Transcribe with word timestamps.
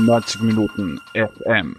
90 0.00 0.40
Minuten 0.42 0.98
FM. 1.14 1.76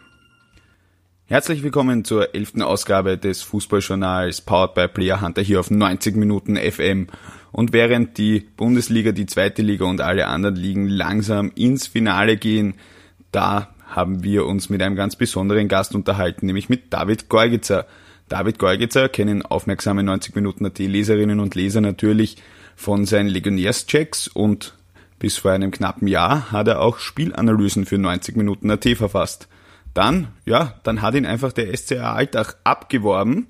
Herzlich 1.25 1.63
willkommen 1.63 2.05
zur 2.05 2.35
elften 2.35 2.61
Ausgabe 2.61 3.17
des 3.17 3.41
Fußballjournals 3.41 4.41
Powered 4.41 4.75
by 4.75 4.87
Player 4.87 5.21
Hunter 5.21 5.41
hier 5.41 5.59
auf 5.59 5.71
90 5.71 6.15
Minuten 6.15 6.55
FM. 6.55 7.07
Und 7.51 7.73
während 7.73 8.17
die 8.17 8.41
Bundesliga, 8.57 9.11
die 9.11 9.25
zweite 9.25 9.61
Liga 9.61 9.85
und 9.85 10.01
alle 10.01 10.27
anderen 10.27 10.55
Ligen 10.55 10.87
langsam 10.87 11.51
ins 11.55 11.87
Finale 11.87 12.37
gehen, 12.37 12.75
da 13.31 13.73
haben 13.87 14.23
wir 14.23 14.45
uns 14.45 14.69
mit 14.69 14.81
einem 14.81 14.95
ganz 14.95 15.15
besonderen 15.15 15.67
Gast 15.67 15.95
unterhalten, 15.95 16.45
nämlich 16.45 16.69
mit 16.69 16.93
David 16.93 17.27
Gorgitzer. 17.27 17.87
David 18.29 18.59
Gorgitzer 18.59 19.09
kennen 19.09 19.41
aufmerksame 19.41 20.03
90 20.03 20.35
Minuten 20.35 20.65
AT 20.65 20.79
Leserinnen 20.79 21.39
und 21.39 21.55
Leser 21.55 21.81
natürlich 21.81 22.37
von 22.75 23.05
seinen 23.05 23.29
Legionärschecks 23.29 24.27
und 24.27 24.73
bis 25.21 25.37
vor 25.37 25.51
einem 25.51 25.69
knappen 25.69 26.07
Jahr 26.07 26.51
hat 26.51 26.67
er 26.67 26.81
auch 26.81 26.97
Spielanalysen 26.97 27.85
für 27.85 27.99
90 27.99 28.35
Minuten 28.35 28.71
AT 28.71 28.87
verfasst. 28.97 29.47
Dann, 29.93 30.29
ja, 30.45 30.79
dann 30.81 31.03
hat 31.03 31.13
ihn 31.13 31.27
einfach 31.27 31.53
der 31.53 31.77
SCR 31.77 32.15
Alltag 32.15 32.55
abgeworben 32.63 33.45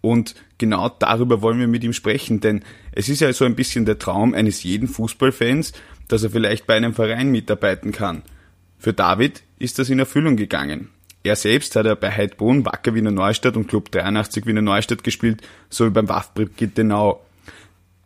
und 0.00 0.34
genau 0.58 0.88
darüber 0.88 1.42
wollen 1.42 1.60
wir 1.60 1.68
mit 1.68 1.84
ihm 1.84 1.92
sprechen, 1.92 2.40
denn 2.40 2.64
es 2.90 3.08
ist 3.08 3.20
ja 3.20 3.32
so 3.32 3.44
ein 3.44 3.54
bisschen 3.54 3.84
der 3.84 4.00
Traum 4.00 4.34
eines 4.34 4.64
jeden 4.64 4.88
Fußballfans, 4.88 5.74
dass 6.08 6.24
er 6.24 6.30
vielleicht 6.30 6.66
bei 6.66 6.74
einem 6.74 6.92
Verein 6.92 7.30
mitarbeiten 7.30 7.92
kann. 7.92 8.22
Für 8.76 8.92
David 8.92 9.44
ist 9.60 9.78
das 9.78 9.88
in 9.90 10.00
Erfüllung 10.00 10.34
gegangen. 10.34 10.88
Er 11.22 11.36
selbst 11.36 11.76
hat 11.76 11.86
er 11.86 11.94
bei 11.94 12.10
Heidbrunn, 12.10 12.66
Wacker 12.66 12.94
Wiener 12.94 13.12
Neustadt 13.12 13.56
und 13.56 13.68
Club 13.68 13.92
83 13.92 14.44
Wiener 14.44 14.60
Neustadt 14.60 15.04
gespielt, 15.04 15.42
sowie 15.70 15.90
beim 15.90 16.08
Waffbrück 16.08 16.56
Gittenau. 16.56 17.24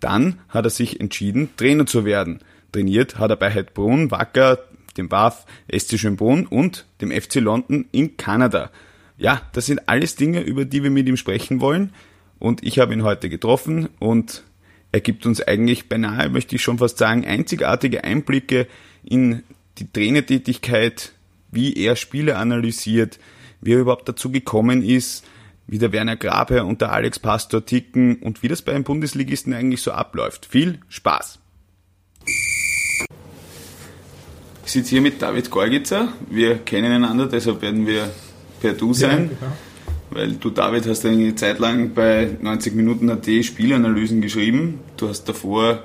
Dann 0.01 0.39
hat 0.51 0.67
er 0.67 0.71
sich 0.71 1.01
entschieden, 1.01 1.49
Trainer 1.57 1.87
zu 1.87 2.05
werden. 2.05 2.41
Trainiert 2.73 3.19
hat 3.19 3.31
er 3.31 3.37
bei 3.37 3.53
Heidbrunn, 3.53 4.11
Wacker, 4.11 4.59
dem 4.97 5.11
WAF, 5.11 5.47
SC 5.73 5.99
Schönbrunn 5.99 6.47
und 6.47 6.87
dem 7.01 7.11
FC 7.11 7.37
London 7.37 7.87
in 7.93 8.17
Kanada. 8.17 8.71
Ja, 9.19 9.43
das 9.53 9.67
sind 9.67 9.89
alles 9.89 10.17
Dinge, 10.17 10.41
über 10.41 10.65
die 10.65 10.83
wir 10.83 10.91
mit 10.91 11.09
ihm 11.09 11.17
sprechen 11.17 11.61
wollen. 11.61 11.93
Und 12.39 12.65
ich 12.65 12.79
habe 12.79 12.93
ihn 12.95 13.03
heute 13.03 13.29
getroffen 13.29 13.89
und 13.99 14.45
er 14.93 15.01
gibt 15.01 15.27
uns 15.27 15.41
eigentlich 15.41 15.89
beinahe, 15.89 16.31
möchte 16.31 16.57
ich 16.57 16.63
schon 16.63 16.79
fast 16.79 16.99
sagen, 16.99 17.25
einzigartige 17.25 18.03
Einblicke 18.03 18.67
in 19.05 19.43
die 19.79 19.93
Trainertätigkeit, 19.93 21.13
wie 21.51 21.75
er 21.75 21.97
Spiele 21.97 22.37
analysiert, 22.37 23.19
wie 23.61 23.75
er 23.75 23.81
überhaupt 23.81 24.09
dazu 24.09 24.33
gekommen 24.33 24.83
ist, 24.83 25.25
wie 25.67 25.79
der 25.79 25.93
Werner 25.93 26.17
Grabe 26.17 26.65
und 26.65 26.81
der 26.81 26.93
Alex 26.93 27.19
Pastor 27.19 27.65
ticken 27.65 28.17
und 28.17 28.43
wie 28.43 28.49
das 28.49 28.63
bei 28.63 28.73
einem 28.73 28.85
Bundesligisten 28.85 29.55
eigentlich 29.55 29.83
so 29.83 29.93
abläuft. 29.93 30.47
Viel 30.47 30.81
Spaß! 30.89 31.40
Ich 34.71 34.75
sitze 34.75 34.91
hier 34.91 35.01
mit 35.01 35.21
David 35.21 35.51
Gorgitzer. 35.51 36.13
Wir 36.31 36.59
kennen 36.59 36.93
einander, 36.93 37.27
deshalb 37.27 37.61
werden 37.61 37.89
wir 37.89 38.09
per 38.61 38.73
Du 38.75 38.95
sein. 38.95 39.23
Ja, 39.33 39.49
genau. 39.49 39.53
Weil 40.11 40.33
du, 40.35 40.49
David, 40.51 40.87
hast 40.87 41.05
eine 41.05 41.35
Zeit 41.35 41.59
lang 41.59 41.93
bei 41.93 42.37
90 42.41 42.77
Minuten 42.77 43.11
AT 43.11 43.27
Spielanalysen 43.27 44.21
geschrieben. 44.21 44.79
Du 44.97 45.09
hast 45.09 45.25
davor 45.25 45.83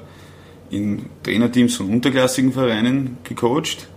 in 0.69 1.07
Trainerteams 1.23 1.77
von 1.77 1.89
unterklassigen 1.89 2.53
Vereinen 2.53 3.17
gecoacht. 3.23 3.87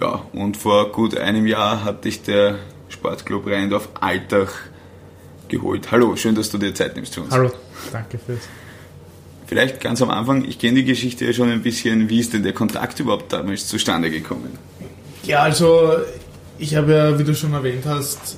Ja, 0.00 0.22
und 0.32 0.56
vor 0.56 0.92
gut 0.92 1.18
einem 1.18 1.48
Jahr 1.48 1.82
hat 1.82 2.04
dich 2.04 2.22
der 2.22 2.60
Sportclub 2.90 3.48
Rheindorf 3.48 3.88
Altach 4.00 4.52
geholt. 5.48 5.90
Hallo, 5.90 6.14
schön, 6.14 6.36
dass 6.36 6.50
du 6.50 6.58
dir 6.58 6.72
Zeit 6.72 6.94
nimmst 6.94 7.16
für 7.16 7.22
uns. 7.22 7.32
Hallo, 7.32 7.50
danke 7.90 8.16
fürs 8.16 8.46
Vielleicht 9.48 9.80
ganz 9.80 10.02
am 10.02 10.10
Anfang, 10.10 10.44
ich 10.44 10.58
kenne 10.58 10.74
die 10.74 10.84
Geschichte 10.84 11.24
ja 11.24 11.32
schon 11.32 11.50
ein 11.50 11.62
bisschen, 11.62 12.10
wie 12.10 12.20
ist 12.20 12.34
denn 12.34 12.42
der 12.42 12.52
Kontakt 12.52 13.00
überhaupt 13.00 13.32
damals 13.32 13.66
zustande 13.66 14.10
gekommen? 14.10 14.58
Ja, 15.24 15.40
also 15.40 15.92
ich 16.58 16.76
habe 16.76 16.92
ja, 16.92 17.18
wie 17.18 17.24
du 17.24 17.34
schon 17.34 17.54
erwähnt 17.54 17.86
hast, 17.86 18.36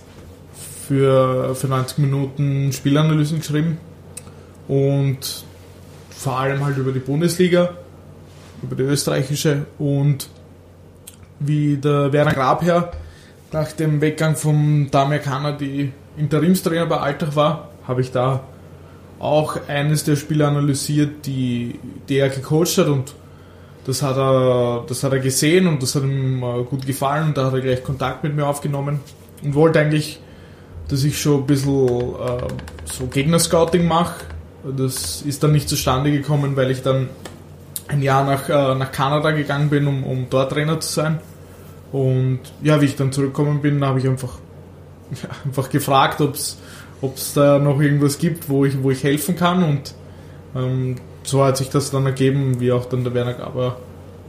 für, 0.87 1.57
für 1.57 1.67
90 1.67 1.99
Minuten 1.99 2.73
Spielanalysen 2.73 3.41
geschrieben 3.41 3.79
und 4.69 5.45
vor 6.11 6.39
allem 6.39 6.65
halt 6.65 6.77
über 6.79 6.93
die 6.93 7.01
Bundesliga, 7.01 7.71
über 8.63 8.77
die 8.77 8.85
österreichische 8.85 9.67
und 9.81 10.29
wie 11.41 11.77
der 11.77 12.13
Werner 12.13 12.35
Grabherr 12.35 12.93
nach 13.51 13.73
dem 13.73 14.01
Weggang 14.01 14.37
von 14.37 14.93
Damir 14.93 15.19
Kanner 15.19 15.55
die 15.55 15.91
Interimstrainer 16.17 16.87
bei 16.87 16.99
Alltag 16.99 17.35
war, 17.35 17.71
habe 17.89 18.01
ich 18.01 18.13
da 18.13 18.45
auch 19.21 19.69
eines 19.69 20.03
der 20.05 20.17
Spiele 20.17 20.49
analysiert, 20.49 21.27
die, 21.27 21.79
die 22.09 22.17
er 22.17 22.31
gecoacht 22.31 22.79
hat 22.79 22.89
und 22.89 23.15
das 23.85 24.03
hat 24.03 24.17
er, 24.17 24.85
das 24.89 25.05
hat 25.05 25.13
er 25.13 25.19
gesehen 25.19 25.67
und 25.67 25.83
das 25.83 25.95
hat 25.95 26.03
ihm 26.03 26.43
äh, 26.43 26.65
gut 26.65 26.87
gefallen 26.87 27.29
und 27.29 27.37
da 27.37 27.47
hat 27.47 27.55
er 27.55 27.61
gleich 27.61 27.85
Kontakt 27.85 28.25
mit 28.25 28.35
mir 28.35 28.47
aufgenommen 28.47 29.01
und 29.43 29.55
wollte 29.55 29.81
eigentlich, 29.81 30.21
dass 30.89 31.05
ich 31.05 31.21
schon 31.21 31.43
ein 31.43 31.47
bisschen 31.47 31.89
äh, 31.89 32.49
so 32.85 33.07
Gegnerscouting 33.07 33.87
mache. 33.87 34.25
Das 34.77 35.23
ist 35.23 35.43
dann 35.43 35.53
nicht 35.53 35.69
zustande 35.69 36.11
gekommen, 36.11 36.57
weil 36.57 36.71
ich 36.71 36.83
dann 36.83 37.09
ein 37.89 38.03
Jahr 38.03 38.25
nach, 38.25 38.49
äh, 38.49 38.75
nach 38.75 38.93
Kanada 38.93 39.31
gegangen 39.33 39.69
bin, 39.71 39.87
um, 39.87 40.05
um 40.05 40.27
dort 40.31 40.53
Trainer 40.53 40.81
zu 40.81 40.93
sein. 40.93 41.19
Und 41.93 42.41
ja, 42.63 42.81
wie 42.81 42.87
ich 42.87 42.97
dann 42.97 43.13
zurückgekommen 43.13 43.61
bin, 43.61 43.85
habe 43.85 43.99
ich 43.99 44.09
einfach, 44.09 44.39
ja, 45.11 45.29
einfach 45.45 45.69
gefragt, 45.71 46.21
ob 46.21 46.35
es 46.35 46.59
ob 47.01 47.17
es 47.17 47.33
da 47.35 47.59
noch 47.59 47.81
irgendwas 47.81 48.19
gibt, 48.19 48.49
wo 48.49 48.65
ich, 48.65 48.83
wo 48.83 48.91
ich 48.91 49.03
helfen 49.03 49.37
kann. 49.37 49.63
Und 49.63 49.95
ähm, 50.55 50.97
so 51.23 51.45
hat 51.45 51.57
sich 51.57 51.69
das 51.69 51.91
dann 51.91 52.07
ergeben, 52.07 52.61
wie 52.61 52.73
auch 52.73 52.87
dann 52.87 53.05
der 53.05 53.15
Werner 53.15 53.35
Gaber 53.35 53.79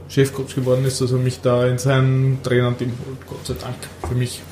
Chefcoach 0.08 0.54
geworden 0.54 0.84
ist, 0.84 1.00
dass 1.00 1.12
er 1.12 1.18
mich 1.18 1.40
da 1.40 1.66
in 1.66 1.78
sein 1.78 2.38
Trainerteam 2.42 2.92
holt, 3.06 3.26
Gott 3.26 3.46
sei 3.46 3.54
Dank, 3.54 3.76
für 4.06 4.14
mich. 4.14 4.42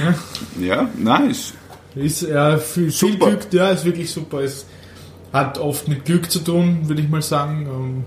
ja, 0.00 0.14
ja 0.76 0.90
nice. 0.96 1.54
Ist 1.94 2.22
ja 2.22 2.58
viel, 2.58 2.90
viel 2.90 3.18
Glück, 3.18 3.52
ja, 3.52 3.70
ist 3.70 3.84
wirklich 3.84 4.10
super. 4.10 4.40
Es 4.40 4.66
hat 5.32 5.58
oft 5.58 5.88
mit 5.88 6.04
Glück 6.04 6.30
zu 6.30 6.38
tun, 6.38 6.88
würde 6.88 7.02
ich 7.02 7.08
mal 7.08 7.22
sagen. 7.22 7.66
Ähm, 7.66 8.04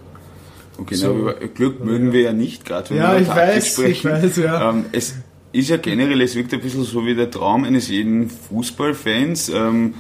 okay, 0.80 0.96
so, 0.96 1.14
na, 1.14 1.48
Glück 1.48 1.84
mögen 1.84 2.12
wir 2.12 2.22
ja 2.22 2.34
nicht, 2.34 2.66
gerade 2.66 2.90
wenn 2.92 2.98
ja, 2.98 3.12
über 3.14 3.22
ich 3.22 3.28
weiß, 3.28 3.68
sprechen. 3.68 3.92
Ich 3.92 4.06
weiß, 4.06 4.38
ja. 4.38 4.70
Ähm, 4.70 4.86
es, 4.92 5.16
ist 5.53 5.69
ja 5.69 5.78
generell, 5.78 6.22
es 6.22 6.35
wirkt 6.35 6.53
ein 6.53 6.62
bisschen 6.62 6.84
so 6.84 7.06
wie 7.06 7.16
der 7.16 7.29
Traum 7.29 7.63
eines 7.63 7.89
jeden 7.89 8.29
Fußballfans. 8.29 9.50
Ähm, 9.50 9.95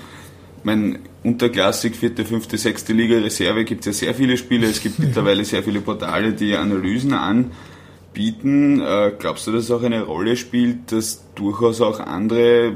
mein 0.63 0.99
Unterklassik, 1.23 1.95
vierte, 1.95 2.25
fünfte, 2.25 2.57
sechste 2.57 2.93
Liga 2.93 3.17
Reserve 3.17 3.65
gibt 3.65 3.81
es 3.81 3.85
ja 3.87 4.07
sehr 4.07 4.15
viele 4.15 4.37
Spiele. 4.37 4.67
Es 4.67 4.81
gibt 4.81 4.99
mittlerweile 4.99 5.43
sehr 5.43 5.63
viele 5.63 5.81
Portale, 5.81 6.33
die 6.33 6.55
Analysen 6.55 7.13
anbieten. 7.13 8.81
Äh, 8.81 9.13
glaubst 9.19 9.47
du, 9.47 9.51
dass 9.51 9.65
es 9.65 9.71
auch 9.71 9.83
eine 9.83 10.03
Rolle 10.03 10.37
spielt, 10.37 10.91
dass 10.91 11.25
durchaus 11.35 11.81
auch 11.81 11.99
andere, 11.99 12.73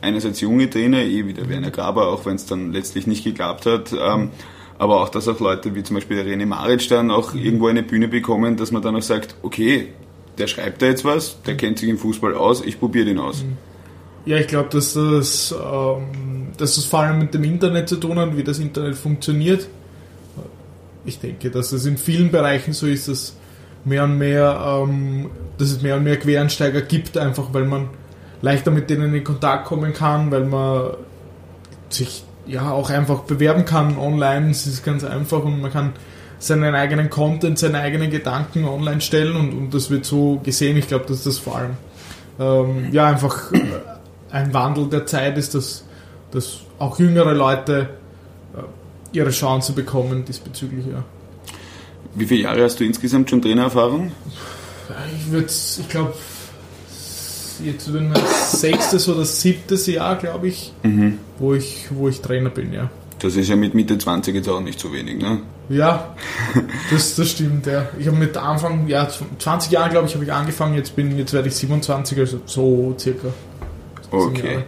einerseits 0.00 0.40
junge 0.40 0.70
Trainer, 0.70 1.02
eh 1.02 1.26
wie 1.26 1.34
der 1.34 1.48
Werner 1.48 1.70
Graber, 1.70 2.08
auch 2.08 2.24
wenn 2.24 2.36
es 2.36 2.46
dann 2.46 2.72
letztlich 2.72 3.06
nicht 3.06 3.24
geklappt 3.24 3.66
hat, 3.66 3.92
ähm, 3.92 4.30
aber 4.78 5.02
auch, 5.02 5.08
dass 5.08 5.26
auch 5.26 5.40
Leute 5.40 5.74
wie 5.74 5.82
zum 5.82 5.96
Beispiel 5.96 6.22
der 6.22 6.26
René 6.26 6.46
Maric 6.46 6.88
dann 6.88 7.10
auch 7.10 7.34
irgendwo 7.34 7.66
eine 7.66 7.82
Bühne 7.82 8.06
bekommen, 8.06 8.56
dass 8.56 8.70
man 8.70 8.80
dann 8.80 8.94
auch 8.94 9.02
sagt, 9.02 9.34
okay, 9.42 9.88
der 10.38 10.46
schreibt 10.46 10.82
da 10.82 10.86
jetzt 10.86 11.04
was, 11.04 11.42
der 11.42 11.56
kennt 11.56 11.78
sich 11.78 11.88
im 11.88 11.98
Fußball 11.98 12.34
aus, 12.34 12.64
ich 12.64 12.78
probiere 12.78 13.06
den 13.06 13.18
aus. 13.18 13.44
Ja, 14.24 14.36
ich 14.36 14.46
glaube, 14.46 14.68
dass 14.70 14.94
das, 14.94 15.52
ähm, 15.52 16.48
dass 16.56 16.74
das 16.74 16.84
vor 16.84 17.00
allem 17.00 17.18
mit 17.18 17.34
dem 17.34 17.44
Internet 17.44 17.88
zu 17.88 17.96
tun 17.96 18.18
hat, 18.18 18.36
wie 18.36 18.44
das 18.44 18.58
Internet 18.58 18.96
funktioniert. 18.96 19.68
Ich 21.04 21.18
denke, 21.18 21.50
dass 21.50 21.72
es 21.72 21.86
in 21.86 21.96
vielen 21.96 22.30
Bereichen 22.30 22.72
so 22.72 22.86
ist, 22.86 23.08
dass 23.08 23.34
mehr 23.84 24.04
und 24.04 24.18
mehr, 24.18 24.82
ähm, 24.82 25.30
dass 25.56 25.70
es 25.70 25.82
mehr 25.82 25.96
und 25.96 26.04
mehr 26.04 26.18
Quereinsteiger 26.18 26.82
gibt, 26.82 27.16
einfach 27.16 27.54
weil 27.54 27.64
man 27.64 27.88
leichter 28.42 28.70
mit 28.70 28.90
denen 28.90 29.14
in 29.14 29.24
Kontakt 29.24 29.66
kommen 29.66 29.92
kann, 29.92 30.30
weil 30.30 30.44
man 30.44 30.90
sich 31.88 32.24
ja 32.46 32.70
auch 32.70 32.90
einfach 32.90 33.20
bewerben 33.20 33.64
kann 33.64 33.98
online. 33.98 34.50
Es 34.50 34.66
ist 34.66 34.84
ganz 34.84 35.04
einfach 35.04 35.44
und 35.44 35.60
man 35.60 35.72
kann 35.72 35.92
seinen 36.38 36.74
eigenen 36.74 37.10
Content, 37.10 37.58
seine 37.58 37.80
eigenen 37.80 38.10
Gedanken 38.10 38.64
online 38.64 39.00
stellen 39.00 39.36
und, 39.36 39.52
und 39.52 39.74
das 39.74 39.90
wird 39.90 40.04
so 40.04 40.40
gesehen. 40.42 40.76
Ich 40.76 40.88
glaube, 40.88 41.06
dass 41.06 41.24
das 41.24 41.38
vor 41.38 41.56
allem 41.56 41.76
ähm, 42.38 42.92
ja 42.92 43.06
einfach 43.06 43.52
ein 44.30 44.54
Wandel 44.54 44.88
der 44.88 45.06
Zeit 45.06 45.36
ist, 45.38 45.54
dass, 45.54 45.84
dass 46.30 46.58
auch 46.78 46.98
jüngere 46.98 47.34
Leute 47.34 47.88
äh, 48.54 49.16
ihre 49.16 49.30
Chance 49.30 49.72
bekommen 49.72 50.24
diesbezüglich. 50.24 50.86
Ja. 50.86 51.04
Wie 52.14 52.26
viele 52.26 52.42
Jahre 52.42 52.62
hast 52.62 52.78
du 52.80 52.84
insgesamt 52.84 53.30
schon 53.30 53.42
Trainererfahrung? 53.42 54.12
Ich 55.16 55.30
würde, 55.30 55.46
ich 55.46 55.88
glaube, 55.88 56.14
jetzt 57.64 57.88
mein 57.88 58.14
sechstes 58.46 59.08
oder 59.08 59.24
siebtes 59.24 59.86
Jahr, 59.86 60.16
glaube 60.16 60.48
ich, 60.48 60.72
mhm. 60.82 61.18
wo 61.38 61.54
ich, 61.54 61.88
wo 61.90 62.08
ich 62.08 62.20
Trainer 62.20 62.50
bin, 62.50 62.72
ja. 62.72 62.90
Das 63.18 63.36
ist 63.36 63.48
ja 63.48 63.56
mit 63.56 63.74
Mitte 63.74 63.98
20 63.98 64.34
jetzt 64.34 64.48
auch 64.48 64.60
nicht 64.60 64.78
so 64.78 64.92
wenig, 64.92 65.18
ne? 65.18 65.40
Ja, 65.68 66.14
das, 66.90 67.14
das 67.16 67.30
stimmt, 67.30 67.66
ja. 67.66 67.88
Ich 67.98 68.06
habe 68.06 68.16
mit 68.16 68.36
Anfang, 68.36 68.88
ja, 68.88 69.08
20 69.38 69.70
Jahren, 69.70 69.90
glaube 69.90 70.06
ich, 70.06 70.14
habe 70.14 70.24
ich 70.24 70.32
angefangen, 70.32 70.74
jetzt 70.74 70.96
bin, 70.96 71.16
jetzt 71.18 71.32
werde 71.32 71.48
ich 71.48 71.54
27, 71.56 72.18
also 72.18 72.40
so 72.46 72.94
circa. 72.98 73.28
Okay. 74.10 74.64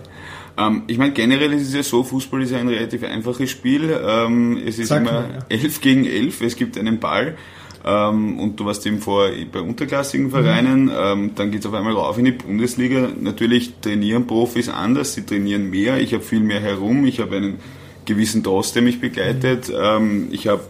Ähm, 0.58 0.82
ich 0.87 0.99
meine, 0.99 1.12
generell 1.12 1.52
ist 1.55 1.69
es 1.69 1.75
ja 1.75 1.82
so, 1.82 2.02
Fußball 2.02 2.43
ist 2.43 2.50
ja 2.50 2.58
ein 2.58 2.69
relativ 2.69 3.02
einfaches 3.05 3.50
Spiel. 3.50 3.99
Ähm, 4.06 4.61
es 4.67 4.79
ist 4.79 4.88
Sag 4.88 5.02
immer 5.02 5.12
mal, 5.12 5.31
ja. 5.50 5.56
11 5.56 5.81
gegen 5.81 6.05
11, 6.05 6.43
es 6.43 6.56
gibt 6.56 6.76
einen 6.76 6.99
Ball. 7.00 7.37
ähm, 7.85 8.38
und 8.38 8.61
du 8.61 8.67
warst 8.67 8.85
eben 8.87 8.99
vor 8.99 9.31
bei 9.50 9.61
unterklassigen 9.61 10.31
Vereinen, 10.31 10.85
mhm. 10.85 10.93
ähm, 10.94 11.31
dann 11.35 11.50
geht 11.50 11.61
es 11.61 11.67
auf 11.67 11.73
einmal 11.73 11.94
rauf 11.94 12.19
in 12.19 12.26
die 12.26 12.32
Bundesliga. 12.32 13.08
Natürlich 13.19 13.73
trainieren 13.81 14.26
Profis 14.26 14.69
anders, 14.69 15.14
sie 15.14 15.25
trainieren 15.25 15.70
mehr, 15.70 15.99
ich 15.99 16.12
habe 16.12 16.23
viel 16.23 16.41
mehr 16.41 16.61
herum, 16.61 17.06
ich 17.06 17.20
habe 17.20 17.37
einen 17.37 17.58
gewissen 18.05 18.43
Doss, 18.43 18.75
der 18.75 18.82
mich 18.82 19.00
begleitet, 19.00 19.69
mhm. 19.69 19.75
ähm, 19.82 20.29
ich 20.31 20.47
habe 20.47 20.62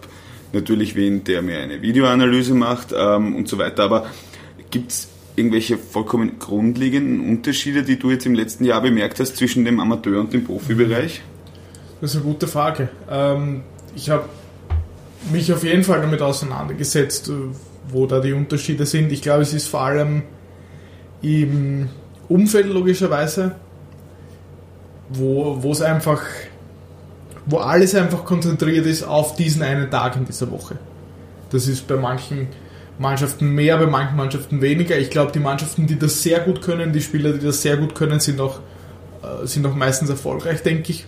natürlich 0.53 0.95
wen, 0.97 1.25
der 1.25 1.43
mir 1.43 1.59
eine 1.61 1.83
Videoanalyse 1.83 2.55
macht 2.55 2.95
ähm, 2.97 3.37
und 3.37 3.49
so 3.49 3.59
weiter, 3.59 3.85
aber 3.85 4.07
gibt 4.71 4.91
es 4.91 5.09
irgendwelche 5.37 5.79
vollkommen 5.79 6.39
grundlegenden 6.39 7.29
Unterschiede, 7.29 7.83
die 7.83 7.99
du 7.99 8.11
jetzt 8.11 8.27
im 8.27 8.35
letzten 8.35 8.65
Jahr 8.65 8.83
bemerkt 8.83 9.21
hast 9.21 9.37
zwischen 9.37 9.65
dem 9.65 9.81
Amateur- 9.81 10.21
und 10.21 10.33
dem 10.33 10.45
Profibereich? 10.45 11.23
Das 12.01 12.11
ist 12.11 12.17
eine 12.17 12.25
gute 12.25 12.47
Frage. 12.47 12.89
Ähm, 13.11 13.63
ich 13.95 14.11
habe 14.11 14.29
mich 15.33 15.53
auf 15.53 15.65
jeden 15.65 15.85
Fall 15.85 16.01
damit 16.01 16.23
auseinandergesetzt, 16.23 17.29
äh, 17.29 17.33
wo 17.89 18.07
da 18.07 18.21
die 18.21 18.33
Unterschiede 18.33 18.87
sind. 18.87 19.13
Ich 19.13 19.23
glaube, 19.23 19.43
es 19.43 19.53
ist 19.53 19.69
vor 19.69 19.83
allem 19.83 20.23
im 21.23 21.89
Umfeld 22.29 22.67
logischerweise, 22.67 23.57
wo, 25.09 25.63
wo 25.63 25.73
es 25.73 25.83
einfach, 25.83 26.23
wo 27.47 27.59
alles 27.59 27.95
einfach 27.95 28.25
konzentriert 28.25 28.87
ist 28.87 29.03
auf 29.03 29.35
diesen 29.35 29.63
einen 29.63 29.91
Tag 29.91 30.17
in 30.17 30.25
dieser 30.25 30.51
Woche. 30.51 30.77
Das 31.51 31.67
ist 31.67 31.87
bei 31.87 31.97
manchen 31.97 32.49
Mannschaften 32.99 33.55
mehr, 33.55 33.79
bei 33.79 33.87
manchen 33.87 34.17
Mannschaften 34.17 34.61
weniger. 34.61 34.99
Ich 34.99 35.11
glaube, 35.11 35.33
die 35.33 35.39
Mannschaften, 35.39 35.87
die 35.87 35.99
das 35.99 36.23
sehr 36.23 36.41
gut 36.41 36.63
können, 36.63 36.93
die 36.93 37.01
Spieler, 37.01 37.33
die 37.33 37.45
das 37.45 37.63
sehr 37.63 37.77
gut 37.77 37.95
können, 37.95 38.21
sind 38.21 38.41
auch, 38.41 38.61
äh, 39.23 39.47
sind 39.47 39.67
auch 39.67 39.75
meistens 39.75 40.11
erfolgreich, 40.11 40.63
denke 40.63 40.93
ich. 40.93 41.07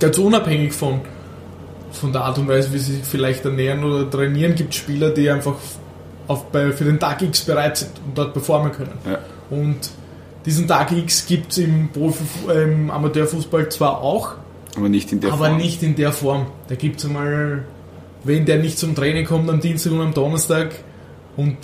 Ganz 0.00 0.18
unabhängig 0.18 0.72
von, 0.72 1.02
von 1.92 2.12
der 2.12 2.22
Art 2.22 2.38
und 2.38 2.48
Weise, 2.48 2.72
wie 2.72 2.78
sie 2.78 2.96
sich 2.96 3.04
vielleicht 3.04 3.44
ernähren 3.44 3.84
oder 3.84 4.10
trainieren, 4.10 4.54
gibt 4.54 4.72
es 4.72 4.80
Spieler, 4.80 5.10
die 5.10 5.30
einfach 5.30 5.56
auf, 6.28 6.46
bei, 6.46 6.72
für 6.72 6.84
den 6.84 6.98
Tag 6.98 7.22
X 7.22 7.42
bereit 7.42 7.76
sind 7.76 7.92
und 8.04 8.16
dort 8.16 8.32
performen 8.32 8.72
können. 8.72 8.98
Ja. 9.04 9.18
Und 9.50 9.90
diesen 10.46 10.66
Tag 10.66 10.92
X 10.92 11.26
gibt 11.26 11.52
es 11.52 11.58
im, 11.58 11.90
im 12.48 12.90
Amateurfußball 12.90 13.68
zwar 13.68 14.00
auch, 14.00 14.34
aber 14.76 14.88
nicht 14.88 15.12
in 15.12 15.20
der 15.20 15.32
aber 15.32 15.46
Form. 15.46 15.56
Nicht 15.56 15.82
in 15.82 15.96
der 15.96 16.12
Form. 16.12 16.46
Da 16.68 16.74
gibt 16.74 17.00
es 17.00 17.06
einmal, 17.06 17.64
wenn 18.24 18.44
der 18.44 18.58
nicht 18.58 18.78
zum 18.78 18.94
Training 18.94 19.24
kommt 19.24 19.48
am 19.48 19.60
Dienstag 19.60 19.92
und 19.92 20.00
am 20.00 20.14
Donnerstag, 20.14 20.74
und 21.36 21.56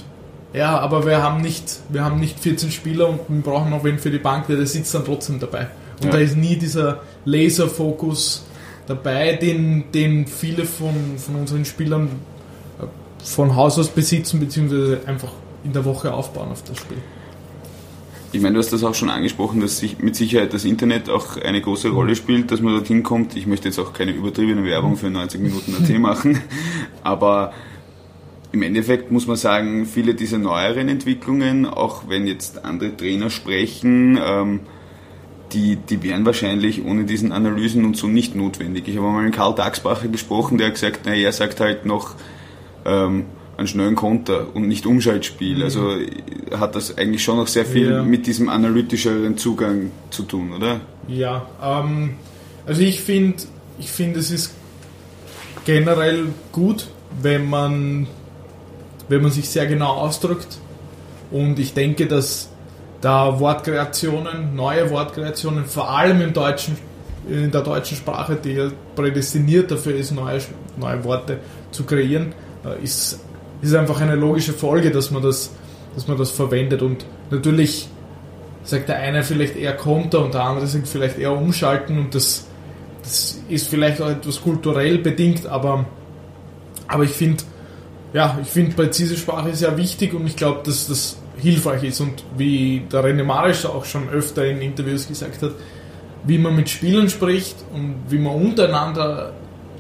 ja, 0.52 0.78
aber 0.78 1.06
wir 1.06 1.22
haben 1.22 1.40
nicht, 1.40 1.80
wir 1.88 2.04
haben 2.04 2.20
nicht 2.20 2.38
14 2.38 2.70
Spieler 2.70 3.08
und 3.08 3.20
wir 3.28 3.40
brauchen 3.40 3.70
noch 3.70 3.84
wen 3.84 3.98
für 3.98 4.10
die 4.10 4.18
Bank, 4.18 4.46
der 4.48 4.64
sitzt 4.66 4.94
dann 4.94 5.04
trotzdem 5.04 5.40
dabei. 5.40 5.68
Und 5.98 6.06
ja. 6.06 6.10
da 6.10 6.18
ist 6.18 6.36
nie 6.36 6.56
dieser 6.56 7.00
Laserfokus 7.24 8.44
dabei, 8.86 9.34
den, 9.34 9.84
den 9.92 10.26
viele 10.26 10.64
von, 10.66 11.16
von 11.16 11.36
unseren 11.36 11.64
Spielern 11.64 12.08
äh, 12.80 12.84
von 13.24 13.56
Haus 13.56 13.78
aus 13.78 13.88
besitzen, 13.88 14.40
beziehungsweise 14.40 15.00
einfach 15.06 15.32
in 15.64 15.72
der 15.72 15.84
Woche 15.84 16.12
aufbauen 16.12 16.50
auf 16.50 16.62
das 16.64 16.78
Spiel. 16.78 16.98
Ich 18.34 18.40
meine, 18.40 18.54
du 18.54 18.60
hast 18.60 18.72
das 18.72 18.82
auch 18.82 18.94
schon 18.94 19.10
angesprochen, 19.10 19.60
dass 19.60 19.78
sich 19.78 19.98
mit 19.98 20.16
Sicherheit 20.16 20.54
das 20.54 20.64
Internet 20.64 21.10
auch 21.10 21.36
eine 21.36 21.60
große 21.60 21.90
Rolle 21.90 22.16
spielt, 22.16 22.50
dass 22.50 22.62
man 22.62 22.72
dorthin 22.72 23.02
kommt. 23.02 23.36
Ich 23.36 23.46
möchte 23.46 23.68
jetzt 23.68 23.78
auch 23.78 23.92
keine 23.92 24.12
übertriebene 24.12 24.64
Werbung 24.64 24.96
für 24.96 25.10
90 25.10 25.38
Minuten 25.38 25.74
AT 25.74 25.90
machen, 25.98 26.40
aber 27.02 27.52
im 28.50 28.62
Endeffekt 28.62 29.10
muss 29.10 29.26
man 29.26 29.36
sagen, 29.36 29.84
viele 29.84 30.14
dieser 30.14 30.38
neueren 30.38 30.88
Entwicklungen, 30.88 31.66
auch 31.66 32.08
wenn 32.08 32.26
jetzt 32.26 32.64
andere 32.64 32.96
Trainer 32.96 33.28
sprechen, 33.28 34.18
ähm, 34.22 34.60
die, 35.52 35.76
die 35.76 36.02
wären 36.02 36.24
wahrscheinlich 36.24 36.84
ohne 36.86 37.04
diesen 37.04 37.32
Analysen 37.32 37.84
und 37.84 37.98
so 37.98 38.06
nicht 38.06 38.34
notwendig. 38.34 38.88
Ich 38.88 38.96
habe 38.96 39.08
mal 39.08 39.22
mit 39.22 39.34
Karl 39.34 39.54
Dagsbacher 39.54 40.08
gesprochen, 40.08 40.56
der 40.56 40.68
hat 40.68 40.74
gesagt, 40.74 41.00
na, 41.04 41.14
er 41.14 41.32
sagt 41.32 41.60
halt 41.60 41.84
noch 41.84 42.14
ähm, 42.86 43.26
einen 43.62 43.68
schnellen 43.68 43.94
Konter 43.94 44.54
und 44.54 44.68
nicht 44.68 44.86
Umschaltspiel. 44.86 45.56
Mhm. 45.56 45.62
Also 45.62 45.90
hat 46.58 46.74
das 46.74 46.98
eigentlich 46.98 47.22
schon 47.22 47.36
noch 47.36 47.48
sehr 47.48 47.64
viel 47.64 47.90
ja. 47.90 48.02
mit 48.02 48.26
diesem 48.26 48.48
analytischeren 48.48 49.36
Zugang 49.38 49.90
zu 50.10 50.24
tun, 50.24 50.52
oder? 50.52 50.80
Ja, 51.08 51.46
ähm, 51.62 52.14
also 52.66 52.82
ich 52.82 53.00
finde, 53.00 53.42
ich 53.78 53.90
finde, 53.90 54.20
es 54.20 54.30
ist 54.30 54.54
generell 55.64 56.26
gut, 56.52 56.88
wenn 57.20 57.48
man 57.48 58.06
wenn 59.08 59.22
man 59.22 59.30
sich 59.30 59.48
sehr 59.48 59.66
genau 59.66 59.92
ausdrückt. 59.92 60.58
Und 61.30 61.58
ich 61.58 61.74
denke, 61.74 62.06
dass 62.06 62.48
da 63.00 63.38
Wortkreationen, 63.40 64.54
neue 64.54 64.90
Wortkreationen, 64.90 65.66
vor 65.66 65.90
allem 65.90 66.20
im 66.20 66.32
deutschen, 66.32 66.76
in 67.28 67.50
der 67.50 67.62
deutschen 67.62 67.96
Sprache, 67.96 68.36
die 68.42 68.52
ja 68.52 68.70
prädestiniert 68.94 69.70
dafür 69.70 69.94
ist, 69.96 70.12
neue, 70.12 70.40
neue 70.76 71.04
Worte 71.04 71.38
zu 71.70 71.84
kreieren, 71.84 72.34
äh, 72.64 72.82
ist, 73.62 73.70
ist 73.70 73.74
einfach 73.74 74.00
eine 74.00 74.16
logische 74.16 74.52
Folge, 74.52 74.90
dass 74.90 75.10
man 75.10 75.22
das, 75.22 75.52
dass 75.94 76.08
man 76.08 76.18
das 76.18 76.30
verwendet. 76.30 76.82
Und 76.82 77.04
natürlich 77.30 77.88
sagt 78.64 78.88
der 78.88 78.96
eine 78.96 79.22
vielleicht 79.22 79.56
eher 79.56 79.76
Konter 79.76 80.24
und 80.24 80.34
der 80.34 80.44
andere 80.44 80.66
sagt 80.66 80.86
vielleicht 80.86 81.18
eher 81.18 81.32
umschalten 81.32 81.98
und 81.98 82.14
das, 82.14 82.46
das 83.02 83.40
ist 83.48 83.68
vielleicht 83.68 84.00
auch 84.00 84.10
etwas 84.10 84.40
kulturell 84.40 84.98
bedingt, 84.98 85.46
aber, 85.46 85.86
aber 86.86 87.02
ich 87.04 87.10
finde, 87.10 87.42
ja, 88.12 88.38
ich 88.40 88.48
finde 88.48 88.76
präzise 88.76 89.16
Sprache 89.16 89.54
sehr 89.54 89.76
wichtig 89.76 90.14
und 90.14 90.26
ich 90.26 90.36
glaube, 90.36 90.60
dass 90.64 90.86
das 90.86 91.16
hilfreich 91.38 91.82
ist. 91.84 92.00
Und 92.00 92.24
wie 92.36 92.82
der 92.92 93.02
René 93.04 93.24
Marisch 93.24 93.64
auch 93.64 93.84
schon 93.84 94.08
öfter 94.08 94.46
in 94.46 94.60
Interviews 94.60 95.08
gesagt 95.08 95.42
hat, 95.42 95.52
wie 96.24 96.38
man 96.38 96.54
mit 96.54 96.68
Spielern 96.68 97.08
spricht 97.08 97.56
und 97.72 97.96
wie 98.08 98.18
man 98.18 98.34
untereinander 98.34 99.32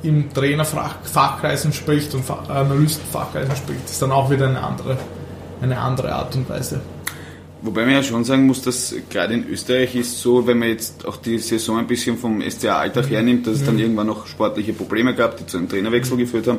im 0.02 0.32
Trainerfachkreisen 0.32 1.72
spricht 1.72 2.14
und 2.14 2.28
Analystenfachkreisen 2.30 3.56
spricht, 3.56 3.84
ist 3.84 4.02
dann 4.02 4.12
auch 4.12 4.30
wieder 4.30 4.48
eine 4.48 4.62
andere, 4.62 4.98
eine 5.60 5.78
andere 5.78 6.14
Art 6.14 6.34
und 6.34 6.48
Weise. 6.48 6.80
Wobei 7.64 7.84
man 7.84 7.94
ja 7.94 8.02
schon 8.02 8.24
sagen 8.24 8.46
muss, 8.46 8.62
dass 8.62 8.92
gerade 9.08 9.34
in 9.34 9.48
Österreich 9.48 9.94
ist 9.94 10.20
so, 10.20 10.48
wenn 10.48 10.58
man 10.58 10.68
jetzt 10.68 11.06
auch 11.06 11.16
die 11.16 11.38
Saison 11.38 11.78
ein 11.78 11.86
bisschen 11.86 12.18
vom 12.18 12.42
SCA-Alltag 12.42 13.08
hernimmt, 13.08 13.46
dass 13.46 13.54
es 13.54 13.64
dann 13.64 13.78
irgendwann 13.78 14.08
noch 14.08 14.26
sportliche 14.26 14.72
Probleme 14.72 15.14
gab, 15.14 15.36
die 15.36 15.46
zu 15.46 15.58
einem 15.58 15.68
Trainerwechsel 15.68 16.16
geführt 16.16 16.48
haben. 16.48 16.58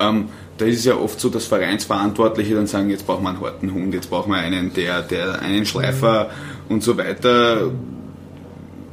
Ähm, 0.00 0.30
da 0.56 0.64
ist 0.64 0.78
es 0.78 0.84
ja 0.86 0.96
oft 0.96 1.20
so, 1.20 1.28
dass 1.28 1.44
Vereinsverantwortliche 1.44 2.54
dann 2.54 2.66
sagen, 2.66 2.88
jetzt 2.88 3.06
brauchen 3.06 3.22
wir 3.24 3.30
einen 3.30 3.40
harten 3.40 3.74
Hund, 3.74 3.92
jetzt 3.92 4.08
brauchen 4.08 4.32
wir 4.32 4.38
einen, 4.38 4.72
der, 4.72 5.02
der 5.02 5.42
einen 5.42 5.66
Schleifer 5.66 6.30
mhm. 6.68 6.74
und 6.74 6.82
so 6.82 6.96
weiter. 6.96 7.70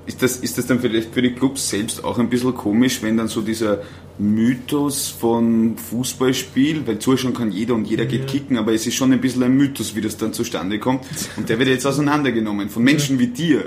Ist 0.08 0.24
das, 0.24 0.38
ist 0.38 0.58
das 0.58 0.66
dann 0.66 0.80
vielleicht 0.80 1.14
für 1.14 1.22
die 1.22 1.34
Clubs 1.34 1.70
selbst 1.70 2.04
auch 2.04 2.18
ein 2.18 2.30
bisschen 2.30 2.56
komisch, 2.56 3.04
wenn 3.04 3.18
dann 3.18 3.28
so 3.28 3.42
dieser 3.42 3.82
Mythos 4.18 5.10
von 5.10 5.78
Fußballspiel, 5.78 6.88
weil 6.88 6.98
zuschauen 6.98 7.34
kann 7.34 7.52
jeder 7.52 7.76
und 7.76 7.86
jeder 7.86 8.06
geht 8.06 8.22
ja. 8.22 8.26
kicken, 8.26 8.58
aber 8.58 8.74
es 8.74 8.88
ist 8.88 8.96
schon 8.96 9.12
ein 9.12 9.22
bisschen 9.22 9.44
ein 9.44 9.56
Mythos, 9.56 9.96
wie 9.96 10.02
das 10.02 10.18
dann 10.18 10.34
zustande 10.34 10.80
kommt. 10.80 11.06
Und 11.36 11.50
der 11.50 11.60
wird 11.60 11.70
jetzt 11.70 11.86
auseinandergenommen 11.86 12.70
von 12.70 12.84
Menschen 12.84 13.20
wie 13.20 13.28
dir. 13.28 13.66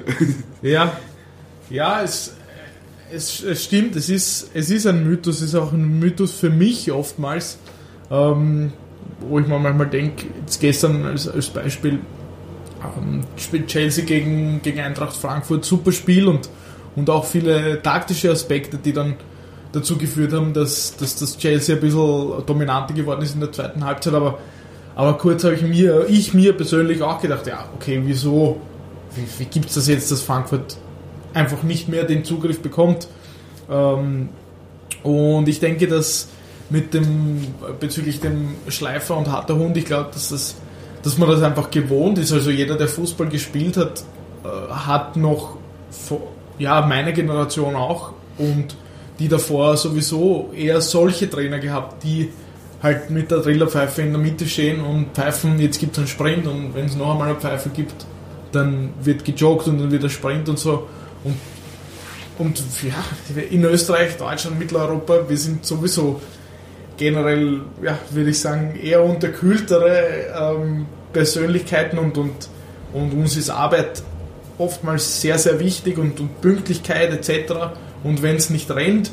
Ja, 0.62 0.98
ja, 1.68 2.02
es, 2.02 2.34
es, 3.12 3.42
es 3.42 3.64
stimmt, 3.64 3.94
es 3.96 4.08
ist, 4.08 4.50
es 4.54 4.70
ist 4.70 4.86
ein 4.86 5.04
Mythos, 5.06 5.36
es 5.36 5.48
ist 5.48 5.54
auch 5.54 5.72
ein 5.72 6.00
Mythos 6.00 6.32
für 6.32 6.50
mich 6.50 6.90
oftmals 6.90 7.58
ähm, 8.10 8.72
wo 9.20 9.38
ich 9.38 9.46
mir 9.46 9.58
manchmal 9.58 9.88
denke, 9.88 10.26
jetzt 10.40 10.60
gestern 10.60 11.04
als, 11.04 11.28
als 11.28 11.48
Beispiel, 11.48 12.00
ähm, 12.82 13.22
spielt 13.36 13.68
Chelsea 13.68 14.04
gegen, 14.04 14.60
gegen 14.62 14.80
Eintracht 14.80 15.16
Frankfurt, 15.16 15.64
super 15.64 15.92
Spiel 15.92 16.28
und, 16.28 16.48
und 16.96 17.10
auch 17.10 17.24
viele 17.24 17.82
taktische 17.82 18.30
Aspekte, 18.30 18.78
die 18.78 18.92
dann 18.92 19.14
dazu 19.72 19.96
geführt 19.96 20.32
haben, 20.32 20.52
dass, 20.52 20.96
dass 20.96 21.16
das 21.16 21.38
Chelsea 21.38 21.76
ein 21.76 21.80
bisschen 21.80 22.44
dominanter 22.46 22.94
geworden 22.94 23.22
ist 23.22 23.34
in 23.34 23.40
der 23.40 23.52
zweiten 23.52 23.84
Halbzeit, 23.84 24.14
aber, 24.14 24.38
aber 24.96 25.16
kurz 25.18 25.44
habe 25.44 25.54
ich 25.54 25.62
mir, 25.62 26.06
ich 26.08 26.34
mir 26.34 26.52
persönlich 26.52 27.02
auch 27.02 27.20
gedacht, 27.20 27.46
ja, 27.46 27.68
okay, 27.74 28.00
wieso, 28.04 28.60
wie, 29.14 29.24
wie 29.38 29.44
gibt 29.44 29.66
es 29.66 29.74
das 29.74 29.86
jetzt, 29.86 30.10
dass 30.10 30.22
Frankfurt 30.22 30.76
einfach 31.34 31.62
nicht 31.62 31.88
mehr 31.88 32.04
den 32.04 32.24
Zugriff 32.24 32.60
bekommt? 32.60 33.08
Ähm, 33.70 34.30
und 35.02 35.48
ich 35.48 35.60
denke, 35.60 35.86
dass 35.86 36.28
mit 36.68 36.94
dem, 36.94 37.46
bezüglich 37.78 38.20
dem 38.20 38.54
Schleifer 38.68 39.16
und 39.16 39.30
harter 39.30 39.56
Hund, 39.56 39.76
ich 39.76 39.84
glaube, 39.84 40.10
dass 40.12 40.30
das, 40.30 40.56
dass 41.02 41.18
man 41.18 41.28
das 41.28 41.42
einfach 41.42 41.70
gewohnt 41.70 42.18
ist. 42.18 42.32
Also 42.32 42.50
jeder, 42.50 42.76
der 42.76 42.88
Fußball 42.88 43.28
gespielt 43.28 43.76
hat, 43.76 44.02
äh, 44.44 44.72
hat 44.72 45.16
noch, 45.16 45.56
ja, 46.58 46.80
meine 46.86 47.12
Generation 47.12 47.74
auch 47.74 48.12
und 48.38 48.76
die 49.18 49.28
davor 49.28 49.76
sowieso 49.76 50.50
eher 50.56 50.80
solche 50.80 51.28
Trainer 51.28 51.58
gehabt, 51.58 52.02
die 52.02 52.30
halt 52.82 53.10
mit 53.10 53.30
der 53.30 53.38
Drillerpfeife 53.38 54.02
in 54.02 54.12
der 54.12 54.20
Mitte 54.20 54.46
stehen 54.46 54.80
und 54.80 55.08
pfeifen, 55.12 55.58
jetzt 55.60 55.78
gibt 55.78 55.92
es 55.92 55.98
einen 55.98 56.06
Sprint 56.08 56.46
und 56.46 56.74
wenn 56.74 56.86
es 56.86 56.96
noch 56.96 57.12
einmal 57.12 57.28
eine 57.28 57.38
Pfeife 57.38 57.68
gibt, 57.68 58.06
dann 58.52 58.90
wird 59.02 59.24
gejoggt 59.24 59.68
und 59.68 59.78
dann 59.78 59.90
wird 59.90 60.02
der 60.02 60.08
Sprint 60.08 60.48
und 60.48 60.58
so. 60.58 60.88
Und, 61.22 61.36
und 62.38 62.62
ja, 62.82 63.42
in 63.50 63.64
Österreich, 63.64 64.16
Deutschland, 64.16 64.58
Mitteleuropa, 64.58 65.28
wir 65.28 65.36
sind 65.36 65.66
sowieso 65.66 66.20
generell, 67.00 67.62
ja, 67.82 67.98
würde 68.10 68.30
ich 68.30 68.38
sagen, 68.38 68.78
eher 68.80 69.02
unterkühltere 69.02 70.26
ähm, 70.38 70.86
Persönlichkeiten 71.14 71.98
und, 71.98 72.18
und, 72.18 72.48
und 72.92 73.14
uns 73.14 73.38
ist 73.38 73.48
Arbeit 73.48 74.02
oftmals 74.58 75.22
sehr, 75.22 75.38
sehr 75.38 75.58
wichtig 75.58 75.96
und, 75.96 76.20
und 76.20 76.42
Pünktlichkeit 76.42 77.10
etc. 77.10 77.72
Und 78.04 78.22
wenn 78.22 78.36
es 78.36 78.50
nicht 78.50 78.70
rennt, 78.70 79.10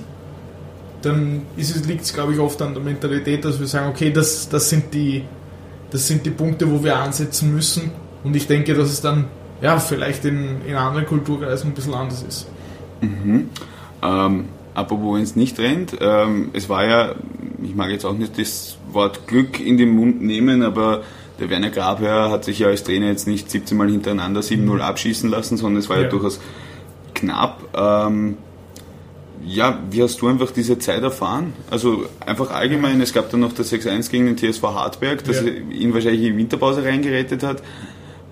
dann 1.01 1.43
liegt 1.55 2.01
es, 2.01 2.13
glaube 2.13 2.33
ich, 2.33 2.39
oft 2.39 2.61
an 2.61 2.73
der 2.73 2.83
Mentalität, 2.83 3.45
dass 3.45 3.57
wir 3.57 3.67
sagen, 3.67 3.89
okay, 3.89 4.11
das, 4.11 4.49
das, 4.49 4.69
sind 4.69 4.93
die, 4.93 5.23
das 5.89 6.05
sind 6.07 6.25
die 6.25 6.31
Punkte, 6.31 6.69
wo 6.69 6.83
wir 6.83 6.97
ansetzen 6.97 7.53
müssen. 7.53 7.91
Und 8.25 8.35
ich 8.35 8.47
denke, 8.47 8.73
dass 8.73 8.89
es 8.89 8.99
dann 8.99 9.27
ja, 9.61 9.79
vielleicht 9.79 10.25
in, 10.25 10.61
in 10.67 10.75
anderen 10.75 11.05
Kulturkreisen 11.05 11.71
ein 11.71 11.73
bisschen 11.73 11.93
anders 11.93 12.21
ist. 12.23 12.47
Mhm. 12.99 13.49
Ähm, 14.03 14.45
apropos, 14.73 15.15
wenn 15.15 15.23
es 15.23 15.37
nicht 15.37 15.57
rennt, 15.59 15.95
ähm, 16.01 16.49
es 16.51 16.67
war 16.67 16.85
ja, 16.85 17.15
ich 17.67 17.75
mag 17.75 17.89
jetzt 17.91 18.05
auch 18.05 18.17
nicht 18.17 18.37
das 18.39 18.77
Wort 18.91 19.27
Glück 19.27 19.59
in 19.59 19.77
den 19.77 19.89
Mund 19.89 20.21
nehmen, 20.21 20.63
aber 20.63 21.03
der 21.39 21.49
Werner 21.49 21.69
Grabherr 21.69 22.31
hat 22.31 22.45
sich 22.45 22.59
ja 22.59 22.67
als 22.67 22.83
Trainer 22.83 23.07
jetzt 23.07 23.27
nicht 23.27 23.49
17 23.51 23.77
Mal 23.77 23.89
hintereinander 23.89 24.41
7-0 24.41 24.79
abschießen 24.79 25.29
lassen, 25.29 25.57
sondern 25.57 25.79
es 25.79 25.89
war 25.89 25.97
ja, 25.97 26.03
ja 26.03 26.09
durchaus 26.09 26.39
knapp. 27.13 27.63
Ähm, 27.75 28.37
ja, 29.45 29.79
wie 29.91 30.01
hast 30.01 30.19
du 30.21 30.27
einfach 30.27 30.51
diese 30.51 30.79
Zeit 30.79 31.03
erfahren? 31.03 31.53
Also 31.69 32.05
einfach 32.25 32.51
allgemein, 32.51 32.99
es 33.01 33.13
gab 33.13 33.29
dann 33.29 33.41
noch 33.41 33.53
das 33.53 33.71
6-1 33.71 34.09
gegen 34.09 34.35
den 34.35 34.37
TSV 34.37 34.63
Hartberg, 34.63 35.23
das 35.23 35.41
ja. 35.41 35.51
ihn 35.51 35.93
wahrscheinlich 35.93 36.23
in 36.23 36.33
die 36.33 36.37
Winterpause 36.37 36.83
reingerettet 36.83 37.43
hat. 37.43 37.61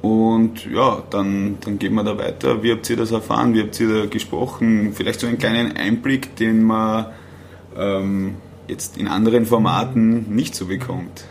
Und 0.02 0.66
ja, 0.72 1.02
dann, 1.10 1.58
dann 1.62 1.80
gehen 1.80 1.94
wir 1.96 2.04
da 2.04 2.18
weiter. 2.18 2.62
Wie 2.62 2.72
habt 2.72 2.90
ihr 2.90 2.98
das 2.98 3.12
erfahren? 3.12 3.54
Wie 3.54 3.62
habt 3.62 3.80
ihr 3.80 4.02
da 4.02 4.06
gesprochen? 4.06 4.94
Vielleicht 4.94 5.20
so 5.20 5.28
einen 5.28 5.38
kleinen 5.38 5.76
Einblick, 5.78 6.36
den 6.36 6.64
man 6.64 7.08
ähm, 7.76 8.36
jetzt 8.68 8.98
in 8.98 9.08
anderen 9.08 9.46
Formaten 9.46 10.36
nicht 10.36 10.56
so 10.56 10.66
bekommt. 10.68 11.26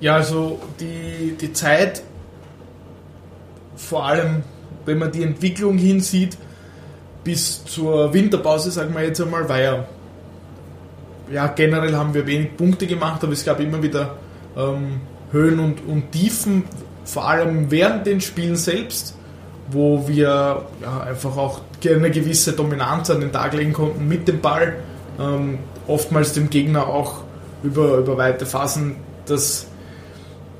Ja, 0.00 0.16
also 0.16 0.60
die, 0.80 1.36
die 1.40 1.52
Zeit, 1.52 2.02
vor 3.76 4.04
allem 4.04 4.42
wenn 4.86 4.98
man 4.98 5.12
die 5.12 5.22
Entwicklung 5.22 5.76
hinsieht, 5.76 6.38
bis 7.24 7.64
zur 7.64 8.14
Winterpause, 8.14 8.70
sagen 8.70 8.94
wir 8.94 9.02
jetzt 9.02 9.20
einmal, 9.20 9.48
war 9.48 9.60
ja, 9.60 9.84
ja 11.30 11.48
generell 11.48 11.94
haben 11.94 12.14
wir 12.14 12.26
wenig 12.26 12.56
Punkte 12.56 12.86
gemacht, 12.86 13.22
aber 13.22 13.32
es 13.32 13.44
gab 13.44 13.60
immer 13.60 13.82
wieder 13.82 14.16
ähm, 14.56 15.00
Höhen 15.32 15.58
und, 15.58 15.86
und 15.86 16.12
Tiefen, 16.12 16.64
vor 17.04 17.28
allem 17.28 17.70
während 17.70 18.06
den 18.06 18.20
Spielen 18.20 18.56
selbst, 18.56 19.16
wo 19.70 20.06
wir 20.06 20.66
ja, 20.80 21.00
einfach 21.00 21.36
auch 21.36 21.60
eine 21.84 22.10
gewisse 22.10 22.52
Dominanz 22.52 23.10
an 23.10 23.20
den 23.20 23.32
Tag 23.32 23.54
legen 23.54 23.72
konnten 23.72 24.06
mit 24.06 24.28
dem 24.28 24.40
Ball, 24.40 24.76
ähm, 25.18 25.58
oftmals 25.86 26.32
dem 26.32 26.50
Gegner 26.50 26.86
auch 26.86 27.22
über, 27.62 27.96
über 27.98 28.16
weite 28.16 28.46
Phasen 28.46 28.96
das, 29.26 29.66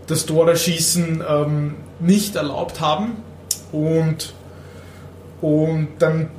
das 0.06 0.26
Torerschießen 0.26 1.23
ähm, 1.28 1.75
nicht 2.00 2.37
erlaubt 2.37 2.80
haben. 2.80 3.16
Und, 3.73 4.35
und 5.40 5.88
dann 5.99 6.30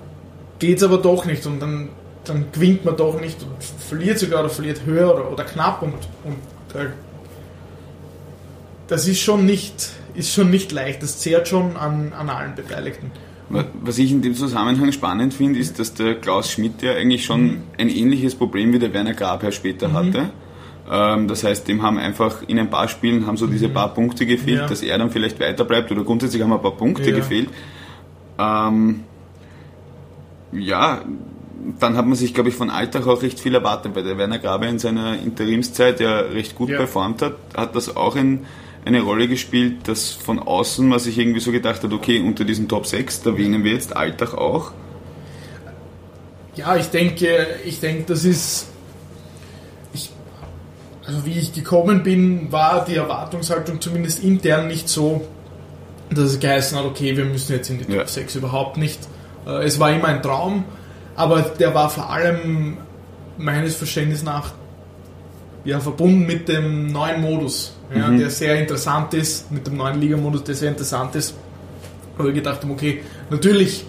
geht 0.60 0.78
es 0.78 0.84
aber 0.84 0.98
doch 0.98 1.26
nicht. 1.26 1.46
Und 1.46 1.60
dann, 1.60 1.90
dann 2.26 2.46
gewinnt 2.52 2.86
man 2.86 2.98
doch 2.98 3.20
nicht 3.20 3.42
und 3.42 3.64
verliert 3.64 4.20
sogar 4.20 4.42
oder 4.42 4.50
verliert 4.50 4.82
höher 4.86 5.14
oder, 5.14 5.32
oder 5.32 5.44
knapp. 5.44 5.82
Und, 5.82 5.94
und 6.24 6.80
äh, 6.80 6.90
das 8.88 9.08
ist 9.08 9.20
schon 9.20 9.46
nicht, 9.46 9.90
ist 10.16 10.34
schon 10.34 10.50
nicht 10.50 10.72
leicht, 10.72 11.04
das 11.04 11.20
zehrt 11.20 11.48
schon 11.48 11.78
an, 11.78 12.14
an 12.14 12.30
allen 12.30 12.56
Beteiligten. 12.56 13.12
Was 13.50 13.98
ich 13.98 14.12
in 14.12 14.22
dem 14.22 14.36
Zusammenhang 14.36 14.92
spannend 14.92 15.34
finde, 15.34 15.60
ist, 15.60 15.80
dass 15.80 15.94
der 15.94 16.16
Klaus 16.16 16.52
Schmidt 16.52 16.82
ja 16.82 16.94
eigentlich 16.94 17.24
schon 17.24 17.62
ein 17.78 17.90
ähnliches 17.90 18.36
Problem 18.36 18.74
wie 18.74 18.80
der 18.80 18.94
Werner 18.94 19.14
Grabherr 19.14 19.54
später 19.54 19.88
mhm. 19.88 19.94
hatte. 19.94 20.30
Ähm, 20.90 21.28
das 21.28 21.44
heißt, 21.44 21.68
dem 21.68 21.82
haben 21.82 21.98
einfach 21.98 22.44
in 22.48 22.60
ein 22.60 22.70
paar 22.70 22.88
Spielen 22.88 23.26
haben 23.26 23.38
so 23.38 23.48
diese 23.48 23.70
mhm. 23.70 23.74
paar 23.74 23.94
Punkte 23.94 24.26
gefehlt, 24.26 24.60
ja. 24.60 24.68
dass 24.68 24.82
er 24.82 24.98
dann 24.98 25.12
vielleicht 25.12 25.40
weiter 25.40 25.64
bleibt 25.64 25.92
oder 25.92 26.04
grundsätzlich 26.04 26.42
haben 26.42 26.52
ein 26.52 26.62
paar 26.62 26.76
Punkte 26.76 27.10
ja. 27.10 27.16
gefehlt. 27.16 27.50
Ähm, 28.38 29.04
ja, 30.52 31.02
dann 31.80 31.98
hat 31.98 32.06
man 32.06 32.16
sich, 32.16 32.34
glaube 32.34 32.50
ich, 32.50 32.56
von 32.56 32.70
Alltag 32.70 33.08
auch 33.08 33.22
recht 33.22 33.40
viel 33.40 33.56
erwartet, 33.56 33.96
weil 33.96 34.04
der 34.04 34.18
Werner 34.18 34.40
Grabe 34.40 34.68
in 34.68 34.80
seiner 34.80 35.20
Interimszeit 35.20 36.00
ja 36.00 36.20
recht 36.20 36.56
gut 36.56 36.70
ja. 36.70 36.78
performt 36.78 37.22
hat, 37.22 37.36
hat 37.56 37.76
das 37.76 37.96
auch 37.96 38.16
in, 38.16 38.46
eine 38.88 39.02
Rolle 39.02 39.28
gespielt, 39.28 39.88
dass 39.88 40.12
von 40.12 40.40
außen 40.40 40.88
man 40.88 41.00
sich 41.00 41.18
irgendwie 41.18 41.40
so 41.40 41.52
gedacht 41.52 41.84
hat, 41.84 41.94
okay, 41.94 42.20
unter 42.20 42.46
diesen 42.46 42.68
Top 42.68 42.86
6, 42.86 43.22
da 43.22 43.38
wählen 43.38 43.64
wir 43.64 43.74
jetzt 43.74 43.96
Alltag 43.96 44.34
auch. 44.34 44.72
Ja, 46.56 46.76
ich 46.76 46.88
denke, 46.88 47.48
ich 47.66 47.80
denke, 47.80 48.06
das 48.08 48.26
ist, 48.26 48.68
ich, 49.94 50.10
also 51.06 51.26
wie 51.26 51.38
ich 51.38 51.54
gekommen 51.54 52.02
bin, 52.02 52.52
war 52.52 52.84
die 52.84 52.96
Erwartungshaltung 52.96 53.80
zumindest 53.80 54.24
intern 54.24 54.68
nicht 54.68 54.90
so, 54.90 55.28
dass 56.10 56.32
es 56.32 56.40
geheißen 56.40 56.78
hat, 56.78 56.86
okay, 56.86 57.16
wir 57.16 57.26
müssen 57.26 57.54
jetzt 57.54 57.70
in 57.70 57.78
die 57.78 57.86
Top 57.86 57.96
ja. 57.96 58.08
6 58.08 58.36
überhaupt 58.36 58.78
nicht 58.78 59.00
äh, 59.48 59.64
es 59.64 59.80
war 59.80 59.92
immer 59.92 60.10
ein 60.10 60.22
Traum, 60.22 60.66
aber 61.16 61.42
der 61.42 61.74
war 61.74 61.90
vor 61.90 62.12
allem 62.12 62.78
meines 63.38 63.76
Verständnisses 63.76 64.24
nach 64.24 64.52
ja, 65.64 65.80
verbunden 65.80 66.26
mit 66.26 66.48
dem 66.48 66.88
neuen 66.92 67.22
Modus, 67.22 67.74
ja, 67.94 68.08
mhm. 68.08 68.20
der 68.20 68.30
sehr 68.30 68.60
interessant 68.60 69.14
ist, 69.14 69.52
mit 69.52 69.68
dem 69.68 69.78
neuen 69.78 70.00
Liga-Modus, 70.00 70.44
der 70.44 70.56
sehr 70.56 70.70
interessant 70.70 71.16
ist. 71.16 71.36
Wo 72.18 72.24
wir 72.24 72.32
gedacht 72.32 72.62
haben, 72.64 72.72
okay, 72.72 73.02
natürlich 73.30 73.86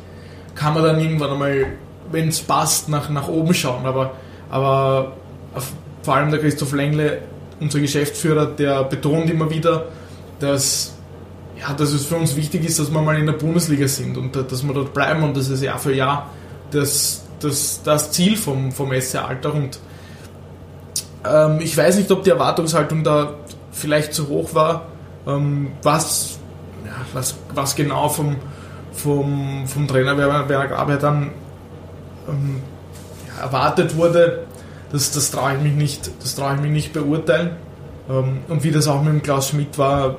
kann 0.55 0.75
man 0.75 0.83
dann 0.83 1.01
irgendwann 1.01 1.31
einmal, 1.31 1.67
wenn 2.11 2.29
es 2.29 2.41
passt, 2.41 2.89
nach, 2.89 3.09
nach 3.11 3.29
oben 3.29 3.55
schauen, 3.55 3.87
aber, 3.87 4.13
aber 4.51 5.13
vor 6.03 6.15
allem 6.15 6.31
der 6.31 6.41
Christoph 6.41 6.73
Lengle, 6.73 7.23
unser 7.61 7.81
Geschäftsführer, 7.81 8.47
der 8.47 8.85
betont 8.85 9.31
immer 9.31 9.51
wieder, 9.51 9.87
dass 10.41 10.95
ja, 11.61 11.73
dass 11.75 11.93
es 11.93 12.07
für 12.07 12.17
uns 12.17 12.37
wichtig 12.37 12.65
ist, 12.65 12.79
dass 12.79 12.93
wir 12.93 13.01
mal 13.01 13.19
in 13.19 13.27
der 13.27 13.33
Bundesliga 13.33 13.89
sind 13.89 14.17
und 14.17 14.37
dass 14.37 14.63
wir 14.63 14.75
dort 14.75 14.95
bleiben 14.95 15.25
und 15.25 15.37
das 15.37 15.49
ist 15.49 15.63
Jahr 15.63 15.79
für 15.79 15.93
Jahr 15.93 16.31
das, 16.71 17.25
das, 17.41 17.83
das 17.83 18.13
Ziel 18.13 18.37
vom, 18.37 18.73
vom 18.73 18.93
SC 19.01 19.17
Alltag. 19.17 19.55
Und 19.55 19.79
ähm, 21.31 21.61
ich 21.61 21.77
weiß 21.77 21.97
nicht, 21.97 22.11
ob 22.11 22.23
die 22.23 22.31
Erwartungshaltung 22.31 23.05
da 23.05 23.35
vielleicht 23.71 24.15
zu 24.15 24.29
hoch 24.29 24.55
war, 24.55 24.87
ähm, 25.27 25.73
was, 25.83 26.39
ja, 26.85 26.93
was, 27.13 27.37
was 27.55 27.77
genau 27.77 28.09
vom, 28.09 28.37
vom, 28.93 29.67
vom 29.67 29.87
Trainer 29.87 30.17
Werner, 30.17 30.45
Grabe 30.45 30.99
dann 30.99 31.31
ähm, 32.29 32.63
ja, 33.29 33.45
erwartet 33.45 33.97
wurde. 33.97 34.47
Das, 34.91 35.13
das 35.13 35.31
traue 35.31 35.55
ich 35.55 35.61
mich 35.61 35.75
nicht, 35.75 36.11
das 36.23 36.35
traue 36.35 36.55
ich 36.55 36.61
mich 36.61 36.71
nicht 36.71 36.93
beurteilen. 36.93 37.51
Ähm, 38.09 38.39
und 38.49 38.65
wie 38.65 38.71
das 38.71 38.89
auch 38.89 39.03
mit 39.03 39.13
dem 39.13 39.23
Klaus 39.23 39.49
Schmidt 39.49 39.77
war, 39.79 40.17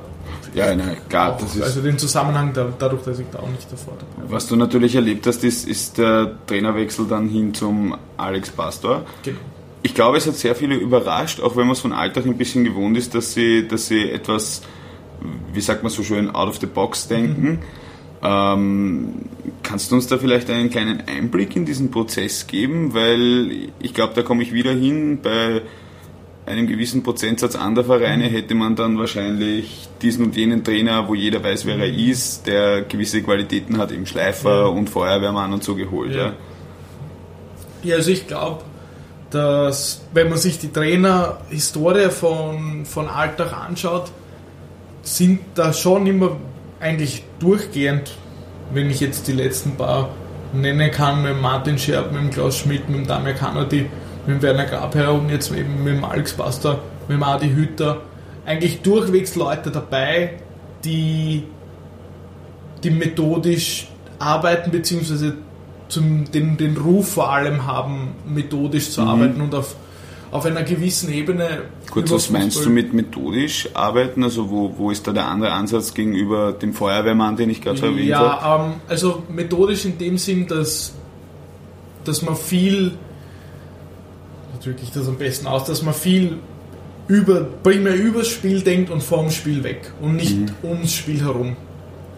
ja, 0.54 0.74
nein, 0.74 0.96
klar. 1.08 1.34
Auch, 1.34 1.42
ist 1.42 1.62
also 1.62 1.80
den 1.80 1.98
Zusammenhang 1.98 2.52
da, 2.52 2.66
dadurch, 2.78 3.02
dass 3.02 3.18
ich 3.18 3.26
da 3.30 3.38
auch 3.38 3.48
nicht 3.48 3.70
davor 3.70 3.94
habe. 3.94 4.32
Was 4.32 4.46
du 4.46 4.56
natürlich 4.56 4.94
erlebt 4.94 5.26
hast, 5.26 5.44
ist, 5.44 5.66
ist 5.68 5.98
der 5.98 6.32
Trainerwechsel 6.46 7.06
dann 7.06 7.28
hin 7.28 7.54
zum 7.54 7.96
Alex 8.16 8.50
Pastor. 8.50 9.04
Genau. 9.22 9.38
Ich 9.82 9.94
glaube, 9.94 10.18
es 10.18 10.26
hat 10.26 10.36
sehr 10.36 10.54
viele 10.54 10.74
überrascht, 10.76 11.40
auch 11.40 11.56
wenn 11.56 11.66
man 11.66 11.72
es 11.72 11.80
von 11.80 11.92
Alltag 11.92 12.26
ein 12.26 12.36
bisschen 12.36 12.64
gewohnt 12.64 12.96
ist, 12.98 13.14
dass 13.14 13.32
sie, 13.32 13.66
dass 13.66 13.88
sie 13.88 14.10
etwas, 14.10 14.62
wie 15.52 15.60
sagt 15.60 15.82
man 15.82 15.90
so 15.90 16.02
schön, 16.02 16.34
out 16.34 16.48
of 16.48 16.58
the 16.60 16.66
box 16.66 17.08
denken. 17.08 17.50
Mhm. 17.50 17.58
Ähm, 18.22 19.14
kannst 19.62 19.90
du 19.90 19.94
uns 19.94 20.06
da 20.06 20.18
vielleicht 20.18 20.50
einen 20.50 20.68
kleinen 20.68 21.02
Einblick 21.06 21.56
in 21.56 21.64
diesen 21.64 21.90
Prozess 21.90 22.46
geben? 22.46 22.92
Weil 22.92 23.70
ich 23.80 23.94
glaube, 23.94 24.12
da 24.14 24.22
komme 24.22 24.42
ich 24.42 24.52
wieder 24.52 24.72
hin 24.72 25.20
bei 25.22 25.62
einem 26.46 26.66
gewissen 26.66 27.02
Prozentsatz 27.02 27.54
anderer 27.54 27.84
Vereine 27.84 28.24
hätte 28.24 28.54
man 28.54 28.76
dann 28.76 28.98
wahrscheinlich 28.98 29.88
diesen 30.02 30.24
und 30.24 30.36
jenen 30.36 30.64
Trainer, 30.64 31.08
wo 31.08 31.14
jeder 31.14 31.42
weiß, 31.42 31.64
wer 31.66 31.78
er 31.78 31.94
ist, 31.94 32.46
der 32.46 32.82
gewisse 32.82 33.22
Qualitäten 33.22 33.78
hat, 33.78 33.92
eben 33.92 34.06
Schleifer 34.06 34.62
ja. 34.62 34.66
und 34.66 34.90
Feuerwehrmann 34.90 35.52
und 35.52 35.62
so 35.62 35.74
geholt. 35.74 36.14
Ja, 36.14 36.18
ja. 36.18 36.32
ja 37.82 37.96
also 37.96 38.10
ich 38.10 38.26
glaube, 38.26 38.62
dass 39.30 40.02
wenn 40.12 40.28
man 40.28 40.38
sich 40.38 40.58
die 40.58 40.72
Trainerhistorie 40.72 42.10
von, 42.10 42.84
von 42.84 43.08
Alltag 43.08 43.52
anschaut, 43.52 44.10
sind 45.02 45.40
da 45.54 45.72
schon 45.72 46.06
immer 46.06 46.36
eigentlich 46.80 47.24
durchgehend, 47.38 48.12
wenn 48.72 48.90
ich 48.90 49.00
jetzt 49.00 49.28
die 49.28 49.32
letzten 49.32 49.76
paar 49.76 50.10
nennen 50.52 50.90
kann, 50.90 51.22
mit 51.22 51.40
Martin 51.40 51.78
Scherb, 51.78 52.12
mit 52.12 52.32
Klaus 52.32 52.58
Schmidt, 52.58 52.88
mit 52.88 53.08
Damir 53.08 53.34
Kanadi, 53.34 53.88
mit 54.26 54.42
Werner 54.42 54.66
Grabherr 54.66 55.14
und 55.14 55.30
jetzt 55.30 55.52
eben 55.52 55.84
mit 55.84 56.02
Alex 56.02 56.32
Pastor, 56.32 56.80
mit 57.08 57.22
Adi 57.22 57.50
Hütter, 57.50 58.02
eigentlich 58.44 58.82
durchwegs 58.82 59.36
Leute 59.36 59.70
dabei, 59.70 60.34
die, 60.84 61.44
die 62.82 62.90
methodisch 62.90 63.88
arbeiten, 64.18 64.70
beziehungsweise 64.70 65.34
zum, 65.90 66.30
den, 66.30 66.56
den 66.56 66.76
Ruf 66.76 67.14
vor 67.14 67.32
allem 67.32 67.66
haben, 67.66 68.14
methodisch 68.26 68.90
zu 68.90 69.02
mhm. 69.02 69.08
arbeiten 69.08 69.40
und 69.40 69.54
auf, 69.54 69.76
auf 70.30 70.46
einer 70.46 70.62
gewissen 70.62 71.12
Ebene. 71.12 71.62
Kurz, 71.90 72.10
was 72.10 72.30
meinst 72.30 72.64
du 72.64 72.70
mit 72.70 72.94
methodisch 72.94 73.68
arbeiten? 73.74 74.22
Also 74.22 74.50
wo, 74.50 74.72
wo 74.76 74.90
ist 74.90 75.06
da 75.06 75.12
der 75.12 75.26
andere 75.26 75.52
Ansatz 75.52 75.92
gegenüber 75.92 76.52
dem 76.52 76.72
Feuerwehrmann, 76.72 77.36
den 77.36 77.50
ich 77.50 77.60
gerade 77.60 77.80
erwähnt 77.80 78.14
habe? 78.14 78.26
Ja, 78.26 78.64
ähm, 78.66 78.72
also 78.88 79.22
methodisch 79.28 79.84
in 79.84 79.98
dem 79.98 80.16
Sinn, 80.16 80.46
dass, 80.46 80.94
dass 82.04 82.22
man 82.22 82.36
viel 82.36 82.92
drücke 84.62 84.82
ich 84.82 84.92
das 84.92 85.08
am 85.08 85.16
besten 85.16 85.46
aus, 85.46 85.64
dass 85.64 85.82
man 85.82 85.94
viel 85.94 86.38
über, 87.08 87.40
primär 87.40 87.94
übers 87.94 88.28
Spiel 88.28 88.60
denkt 88.60 88.90
und 88.90 89.02
vom 89.02 89.30
Spiel 89.30 89.64
weg 89.64 89.92
und 90.00 90.16
nicht 90.16 90.38
mhm. 90.38 90.50
ums 90.62 90.94
Spiel 90.94 91.20
herum. 91.22 91.56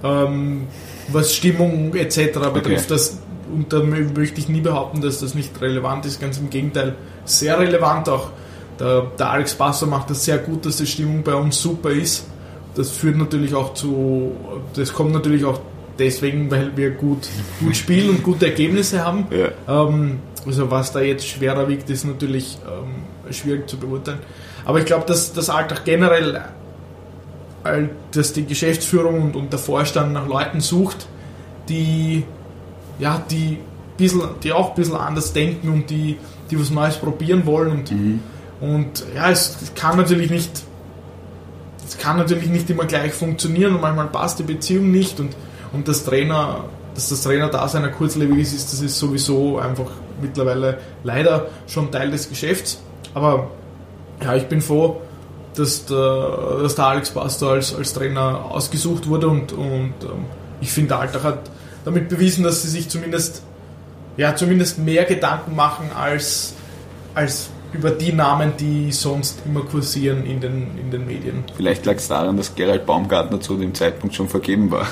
Ähm, 0.04 0.66
was 1.08 1.34
Stimmung 1.34 1.94
etc. 1.94 2.16
betrifft, 2.52 2.64
okay. 2.64 2.84
das 2.88 3.18
und 3.52 3.72
da 3.72 3.80
möchte 3.80 4.40
ich 4.40 4.48
nie 4.48 4.60
behaupten, 4.60 5.00
dass 5.00 5.20
das 5.20 5.34
nicht 5.34 5.60
relevant 5.60 6.06
ist, 6.06 6.20
ganz 6.20 6.38
im 6.38 6.50
Gegenteil, 6.50 6.94
sehr 7.24 7.58
relevant 7.58 8.08
auch. 8.08 8.30
Der, 8.78 9.06
der 9.18 9.30
Alex 9.30 9.54
Passer 9.54 9.86
macht 9.86 10.10
das 10.10 10.24
sehr 10.24 10.38
gut, 10.38 10.66
dass 10.66 10.76
die 10.76 10.86
Stimmung 10.86 11.22
bei 11.22 11.34
uns 11.34 11.60
super 11.60 11.90
ist. 11.90 12.26
Das 12.74 12.90
führt 12.90 13.16
natürlich 13.16 13.54
auch 13.54 13.74
zu, 13.74 14.32
das 14.74 14.92
kommt 14.92 15.12
natürlich 15.12 15.44
auch 15.44 15.60
deswegen, 15.98 16.50
weil 16.50 16.76
wir 16.76 16.90
gut, 16.90 17.28
gut 17.60 17.76
spielen 17.76 18.10
und 18.10 18.22
gute 18.22 18.46
Ergebnisse 18.46 19.04
haben. 19.04 19.26
Ja. 19.30 19.50
Ähm, 19.68 20.20
also 20.46 20.70
was 20.70 20.92
da 20.92 21.00
jetzt 21.00 21.26
schwerer 21.26 21.68
wiegt, 21.68 21.88
ist 21.90 22.04
natürlich 22.04 22.58
ähm, 22.66 23.32
schwierig 23.32 23.68
zu 23.68 23.76
beurteilen. 23.78 24.18
Aber 24.64 24.78
ich 24.78 24.86
glaube, 24.86 25.04
dass 25.06 25.32
das 25.32 25.50
Alltag 25.50 25.84
generell, 25.84 26.42
dass 28.12 28.32
die 28.32 28.44
Geschäftsführung 28.44 29.22
und, 29.22 29.36
und 29.36 29.52
der 29.52 29.58
Vorstand 29.58 30.12
nach 30.12 30.26
Leuten 30.26 30.60
sucht, 30.60 31.06
die, 31.68 32.24
ja, 32.98 33.22
die, 33.30 33.58
bisschen, 33.96 34.22
die 34.42 34.52
auch 34.52 34.70
ein 34.70 34.74
bisschen 34.74 34.96
anders 34.96 35.32
denken 35.32 35.68
und 35.68 35.90
die, 35.90 36.18
die 36.50 36.60
was 36.60 36.70
Neues 36.70 36.96
probieren 36.96 37.46
wollen. 37.46 37.70
Und, 37.70 37.90
mhm. 37.92 38.20
und 38.60 39.04
ja, 39.14 39.30
es 39.30 39.72
kann 39.74 39.96
natürlich 39.96 40.30
nicht 40.30 40.64
es 41.92 41.98
kann 41.98 42.16
natürlich 42.16 42.48
nicht 42.48 42.70
immer 42.70 42.86
gleich 42.86 43.12
funktionieren 43.12 43.74
und 43.74 43.82
manchmal 43.82 44.06
passt 44.06 44.38
die 44.38 44.44
Beziehung 44.44 44.90
nicht 44.90 45.20
und, 45.20 45.36
und 45.72 45.88
das 45.88 46.04
Trainer, 46.04 46.64
dass 46.94 47.10
das 47.10 47.22
Trainer 47.22 47.48
da 47.48 47.68
seiner 47.68 47.88
kurzlebig 47.88 48.38
ist, 48.38 48.54
ist, 48.54 48.72
das 48.72 48.80
ist 48.80 48.98
sowieso 48.98 49.58
einfach 49.58 49.90
mittlerweile 50.20 50.78
leider 51.04 51.48
schon 51.66 51.90
Teil 51.90 52.10
des 52.10 52.28
Geschäfts. 52.28 52.80
Aber 53.12 53.50
ja, 54.22 54.34
ich 54.36 54.46
bin 54.46 54.62
froh, 54.62 55.02
dass 55.54 55.84
der, 55.84 56.60
dass 56.62 56.76
der 56.76 56.86
Alex 56.86 57.10
Pastor 57.10 57.52
als, 57.52 57.74
als 57.74 57.92
Trainer 57.92 58.46
ausgesucht 58.50 59.06
wurde 59.06 59.28
und, 59.28 59.52
und 59.52 59.92
ähm, 60.02 60.24
ich 60.62 60.72
finde, 60.72 60.96
Alltag 60.96 61.24
hat 61.24 61.50
damit 61.84 62.08
bewiesen, 62.08 62.44
dass 62.44 62.62
sie 62.62 62.68
sich 62.68 62.88
zumindest, 62.88 63.42
ja, 64.16 64.34
zumindest 64.36 64.78
mehr 64.78 65.04
Gedanken 65.04 65.56
machen 65.56 65.90
als, 65.94 66.54
als 67.14 67.50
über 67.72 67.90
die 67.90 68.12
Namen, 68.12 68.52
die 68.58 68.92
sonst 68.92 69.40
immer 69.46 69.62
kursieren 69.62 70.26
in 70.26 70.40
den, 70.40 70.78
in 70.78 70.90
den 70.90 71.06
Medien. 71.06 71.44
Vielleicht 71.56 71.86
lag 71.86 71.96
es 71.96 72.08
daran, 72.08 72.36
dass 72.36 72.54
Gerald 72.54 72.84
Baumgartner 72.84 73.40
zu 73.40 73.56
dem 73.56 73.74
Zeitpunkt 73.74 74.14
schon 74.14 74.28
vergeben 74.28 74.70
war. 74.70 74.86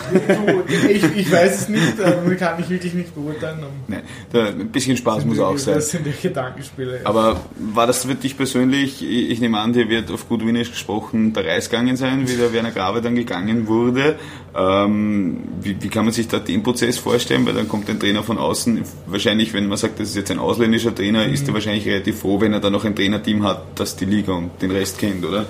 ich, 0.89 1.05
ich 1.17 1.31
weiß 1.31 1.63
es 1.63 1.69
nicht, 1.69 2.01
aber 2.01 2.35
kann 2.37 2.59
ich 2.59 2.71
wirklich 2.71 2.95
nicht 2.95 3.15
beurteilen. 3.15 3.59
Nein, 3.87 4.03
ein 4.33 4.69
bisschen 4.69 4.97
Spaß 4.97 5.25
muss 5.27 5.39
auch 5.39 5.59
sein. 5.59 5.75
Das 5.75 5.91
sind 5.91 6.07
die 6.07 6.13
Gedankenspiele. 6.13 7.01
Aber 7.05 7.41
war 7.75 7.87
das 7.87 8.05
für 8.05 8.15
dich 8.15 8.37
persönlich, 8.37 9.03
ich 9.03 9.41
nehme 9.41 9.59
an, 9.59 9.73
dir 9.73 9.89
wird 9.89 10.11
auf 10.11 10.29
gut 10.29 10.41
Wiener 10.47 10.61
gesprochen 10.61 11.33
der 11.35 11.47
Reis 11.47 11.69
gegangen 11.69 11.97
sein, 11.97 12.29
wie 12.29 12.37
der 12.37 12.53
Werner 12.53 12.71
Grabe 12.71 13.03
dann 13.03 13.15
gegangen 13.15 13.67
wurde. 13.67 14.17
Ähm, 14.53 15.45
wie, 15.61 15.81
wie, 15.81 15.89
kann 15.89 16.05
man 16.05 16.13
sich 16.13 16.27
da 16.27 16.41
den 16.41 16.63
Prozess 16.63 16.99
vorstellen? 16.99 17.47
Weil 17.47 17.55
dann 17.55 17.69
kommt 17.69 17.89
ein 17.89 18.01
Trainer 18.01 18.25
von 18.25 18.37
außen, 18.37 18.83
wahrscheinlich, 19.07 19.53
wenn 19.53 19.69
man 19.69 19.79
sagt, 19.79 20.01
das 20.01 20.09
ist 20.09 20.17
jetzt 20.17 20.31
ein 20.31 20.41
ausländischer 20.41 20.95
Trainer, 20.95 21.27
mhm. 21.27 21.35
ist 21.35 21.47
er 21.47 21.55
wahrscheinlich 21.55 21.87
relativ 21.87 22.21
froh, 22.21 22.41
wenn 22.41 22.53
er 22.53 22.61
dann 22.61 22.73
noch 22.73 22.85
ein 22.85 22.97
Trainerteam 22.97 23.45
hat, 23.45 23.63
das 23.77 23.95
die 23.95 24.07
Liga 24.07 24.33
und 24.33 24.51
den 24.61 24.73
Rest 24.73 24.99
kennt, 24.99 25.25
oder? 25.25 25.47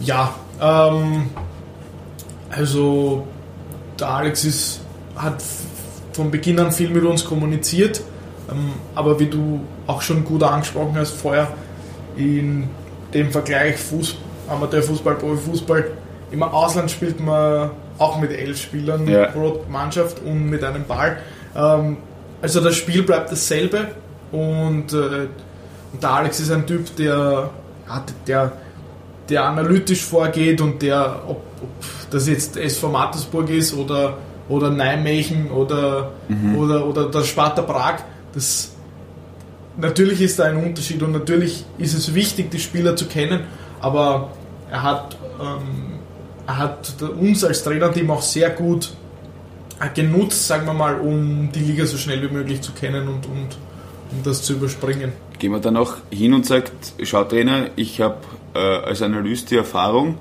Ja, 0.00 0.34
ähm, 0.60 1.30
also 2.50 3.26
der 3.98 4.08
Alex 4.08 4.44
ist, 4.44 4.80
hat 5.16 5.42
von 6.12 6.30
Beginn 6.30 6.58
an 6.58 6.72
viel 6.72 6.90
mit 6.90 7.04
uns 7.04 7.24
kommuniziert, 7.24 8.02
ähm, 8.50 8.72
aber 8.94 9.18
wie 9.18 9.26
du 9.26 9.60
auch 9.86 10.02
schon 10.02 10.24
gut 10.24 10.42
angesprochen 10.42 10.96
hast 10.96 11.12
vorher, 11.12 11.54
in 12.16 12.68
dem 13.14 13.30
Vergleich 13.30 13.78
Fuß, 13.78 14.16
Amateurfußball, 14.48 15.14
Profifußball, 15.14 15.90
im 16.30 16.42
Ausland 16.42 16.90
spielt 16.90 17.18
man 17.20 17.70
auch 18.02 18.20
mit 18.20 18.32
elf 18.32 18.60
Spielern 18.60 19.06
ja. 19.06 19.26
pro 19.26 19.64
Mannschaft 19.70 20.20
und 20.24 20.50
mit 20.50 20.64
einem 20.64 20.84
Ball. 20.84 21.18
Ähm, 21.54 21.98
also 22.40 22.60
das 22.60 22.76
Spiel 22.76 23.02
bleibt 23.02 23.30
dasselbe 23.30 23.88
und, 24.32 24.92
äh, 24.92 25.28
und 25.92 26.02
der 26.02 26.10
Alex 26.10 26.40
ist 26.40 26.50
ein 26.50 26.66
Typ, 26.66 26.96
der, 26.96 27.50
ja, 27.86 28.04
der, 28.26 28.52
der 29.28 29.44
analytisch 29.44 30.02
vorgeht 30.02 30.60
und 30.60 30.82
der, 30.82 31.22
ob, 31.26 31.42
ob 31.62 32.10
das 32.10 32.28
jetzt 32.28 32.56
SV 32.56 32.88
Mattersburg 32.88 33.48
ist 33.50 33.74
oder, 33.74 34.18
oder 34.48 34.70
Nijmegen 34.70 35.50
oder, 35.50 36.10
mhm. 36.28 36.56
oder, 36.56 36.86
oder 36.86 37.08
der 37.08 37.22
Sparta 37.22 37.62
Prag, 37.62 37.98
das, 38.34 38.72
natürlich 39.76 40.20
ist 40.20 40.38
da 40.38 40.44
ein 40.44 40.56
Unterschied 40.56 41.02
und 41.02 41.12
natürlich 41.12 41.64
ist 41.78 41.94
es 41.94 42.14
wichtig, 42.14 42.50
die 42.50 42.58
Spieler 42.58 42.96
zu 42.96 43.06
kennen, 43.06 43.44
aber 43.80 44.30
er 44.70 44.82
hat 44.82 45.16
ähm, 45.40 45.91
hat 46.58 46.94
uns 47.18 47.44
als 47.44 47.62
Trainerteam 47.64 48.10
auch 48.10 48.22
sehr 48.22 48.50
gut 48.50 48.92
genutzt, 49.94 50.46
sagen 50.46 50.66
wir 50.66 50.74
mal, 50.74 51.00
um 51.00 51.50
die 51.52 51.60
Liga 51.60 51.84
so 51.86 51.96
schnell 51.96 52.22
wie 52.22 52.32
möglich 52.32 52.60
zu 52.60 52.72
kennen 52.72 53.08
und, 53.08 53.26
und 53.26 53.48
um 54.12 54.22
das 54.22 54.42
zu 54.42 54.54
überspringen. 54.54 55.12
Gehen 55.38 55.52
wir 55.52 55.58
dann 55.58 55.76
auch 55.76 55.96
hin 56.10 56.34
und 56.34 56.46
sagt, 56.46 56.72
schau 57.02 57.24
Trainer, 57.24 57.70
ich 57.76 58.00
habe 58.00 58.18
äh, 58.54 58.58
als 58.58 59.02
Analyst 59.02 59.50
die 59.50 59.56
Erfahrung, 59.56 60.18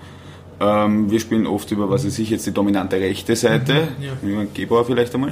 ähm, 0.59 1.09
wir 1.09 1.19
spielen 1.19 1.47
oft 1.47 1.71
über, 1.71 1.89
was 1.89 2.05
weiß 2.05 2.19
ich, 2.19 2.29
jetzt 2.29 2.45
die 2.45 2.53
dominante 2.53 2.95
rechte 2.97 3.35
Seite, 3.35 3.73
mhm, 3.73 4.03
ja. 4.03 4.11
wie 4.21 4.33
man 4.33 4.53
Gebauer 4.53 4.85
vielleicht 4.85 5.13
einmal. 5.15 5.31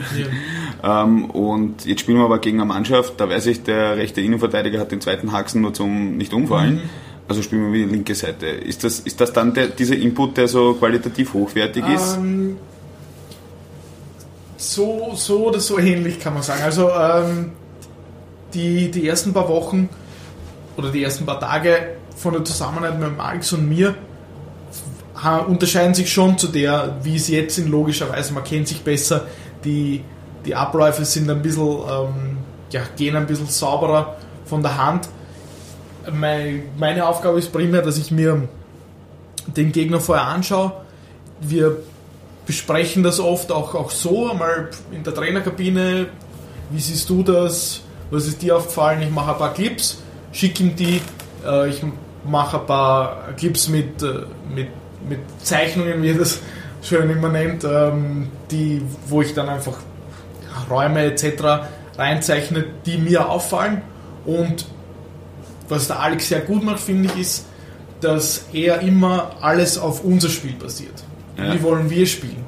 Ja. 0.82 1.04
ähm, 1.04 1.30
und 1.30 1.86
jetzt 1.86 2.02
spielen 2.02 2.18
wir 2.18 2.26
aber 2.26 2.40
gegen 2.40 2.60
eine 2.60 2.68
Mannschaft, 2.68 3.14
da 3.18 3.30
weiß 3.30 3.46
ich, 3.46 3.64
der 3.64 3.98
rechte 3.98 4.22
Innenverteidiger 4.22 4.80
hat 4.80 4.92
den 4.92 5.02
zweiten 5.02 5.32
Haxen 5.32 5.62
nur 5.62 5.74
zum 5.74 6.18
nicht 6.18 6.34
umfallen. 6.34 6.76
Mhm. 6.76 6.90
Also 7.30 7.44
spielen 7.44 7.72
wir 7.72 7.86
linke 7.86 8.16
Seite. 8.16 8.48
Ist 8.48 8.84
das, 8.84 9.02
ist 9.02 9.22
das 9.22 9.32
dann 9.32 9.54
der, 9.54 9.68
dieser 9.68 9.96
Input, 9.96 10.36
der 10.36 10.48
so 10.48 10.74
qualitativ 10.74 11.32
hochwertig 11.36 11.88
ist? 11.88 12.16
Ähm, 12.16 12.58
so, 14.58 15.12
so 15.14 15.46
oder 15.46 15.60
so 15.60 15.78
ähnlich 15.78 16.20
kann 16.20 16.34
man 16.34 16.42
sagen. 16.42 16.64
Also 16.64 16.90
ähm, 16.90 17.52
die, 18.56 18.90
die 18.90 19.08
ersten 19.08 19.32
paar 19.32 19.48
Wochen 19.48 19.90
oder 20.76 20.90
die 20.90 21.04
ersten 21.04 21.28
paar 21.28 21.40
Tage 21.40 21.98
von 22.18 22.34
der 22.34 22.44
Zusammenarbeit 22.44 23.00
mit 23.00 23.20
Alex 23.20 23.54
und 23.54 23.70
mir 23.70 23.94
unterscheiden 25.48 25.94
sich 25.94 26.12
schon 26.12 26.36
zu 26.40 26.48
der, 26.48 26.98
wie 27.04 27.16
es 27.16 27.28
jetzt 27.28 27.58
sind, 27.58 27.70
logischerweise. 27.70 28.34
Man 28.34 28.44
kennt 28.44 28.68
sich 28.68 28.82
besser, 28.82 29.28
die, 29.64 30.04
die 30.48 30.56
Abläufe 30.56 31.06
sind 31.06 31.30
ein 31.30 31.44
bisschen, 31.44 31.68
ähm, 31.68 32.38
ja, 32.72 32.82
gehen 32.98 33.16
ein 33.16 33.28
bisschen 33.28 33.48
sauberer 33.48 34.18
von 34.46 34.64
der 34.64 34.84
Hand 34.84 35.10
meine 36.12 37.08
Aufgabe 37.08 37.40
ist 37.40 37.52
primär, 37.52 37.82
dass 37.82 37.98
ich 37.98 38.12
mir 38.12 38.48
den 39.56 39.72
Gegner 39.72 40.00
vorher 40.00 40.26
anschaue. 40.26 40.74
Wir 41.42 41.78
besprechen 42.46 43.04
das 43.04 43.20
oft 43.20 43.52
auch, 43.52 43.76
auch 43.76 43.92
so, 43.92 44.32
einmal 44.32 44.70
in 44.92 45.04
der 45.04 45.14
Trainerkabine. 45.14 46.08
Wie 46.72 46.80
siehst 46.80 47.10
du 47.10 47.24
das? 47.24 47.82
Was 48.12 48.28
ist 48.28 48.42
dir 48.42 48.58
aufgefallen? 48.58 49.02
Ich 49.02 49.12
mache 49.12 49.34
ein 49.34 49.38
paar 49.38 49.54
Clips, 49.54 50.02
schicke 50.32 50.64
ihm 50.64 50.76
die. 50.76 51.02
Äh, 51.46 51.70
ich 51.70 51.82
mache 52.26 52.60
ein 52.60 52.66
paar 52.66 53.34
Clips 53.38 53.70
mit, 53.70 54.02
äh, 54.02 54.24
mit, 54.54 54.68
mit 55.08 55.20
Zeichnungen, 55.44 56.02
wie 56.02 56.10
er 56.10 56.18
das 56.18 56.40
schön 56.82 57.10
immer 57.10 57.30
nennt, 57.30 57.64
ähm, 57.64 58.30
die, 58.52 58.82
wo 59.08 59.22
ich 59.22 59.34
dann 59.34 59.50
einfach 59.50 59.78
Räume 60.70 61.04
etc. 61.06 61.68
reinzeichne, 61.98 62.66
die 62.86 62.98
mir 62.98 63.30
auffallen. 63.30 63.82
Und 64.26 64.66
was 65.70 65.88
der 65.88 66.00
Alex 66.00 66.30
sehr 66.30 66.42
gut 66.42 66.64
macht, 66.64 66.80
finde 66.80 67.10
ich, 67.14 67.22
ist, 67.22 67.46
dass 68.02 68.46
er 68.54 68.82
immer 68.82 69.32
alles 69.42 69.78
auf 69.78 70.04
unser 70.04 70.30
Spiel 70.30 70.54
basiert. 70.54 71.04
Ja. 71.38 71.54
Wie 71.54 71.64
wollen 71.64 71.90
wir 71.90 72.06
spielen? 72.06 72.44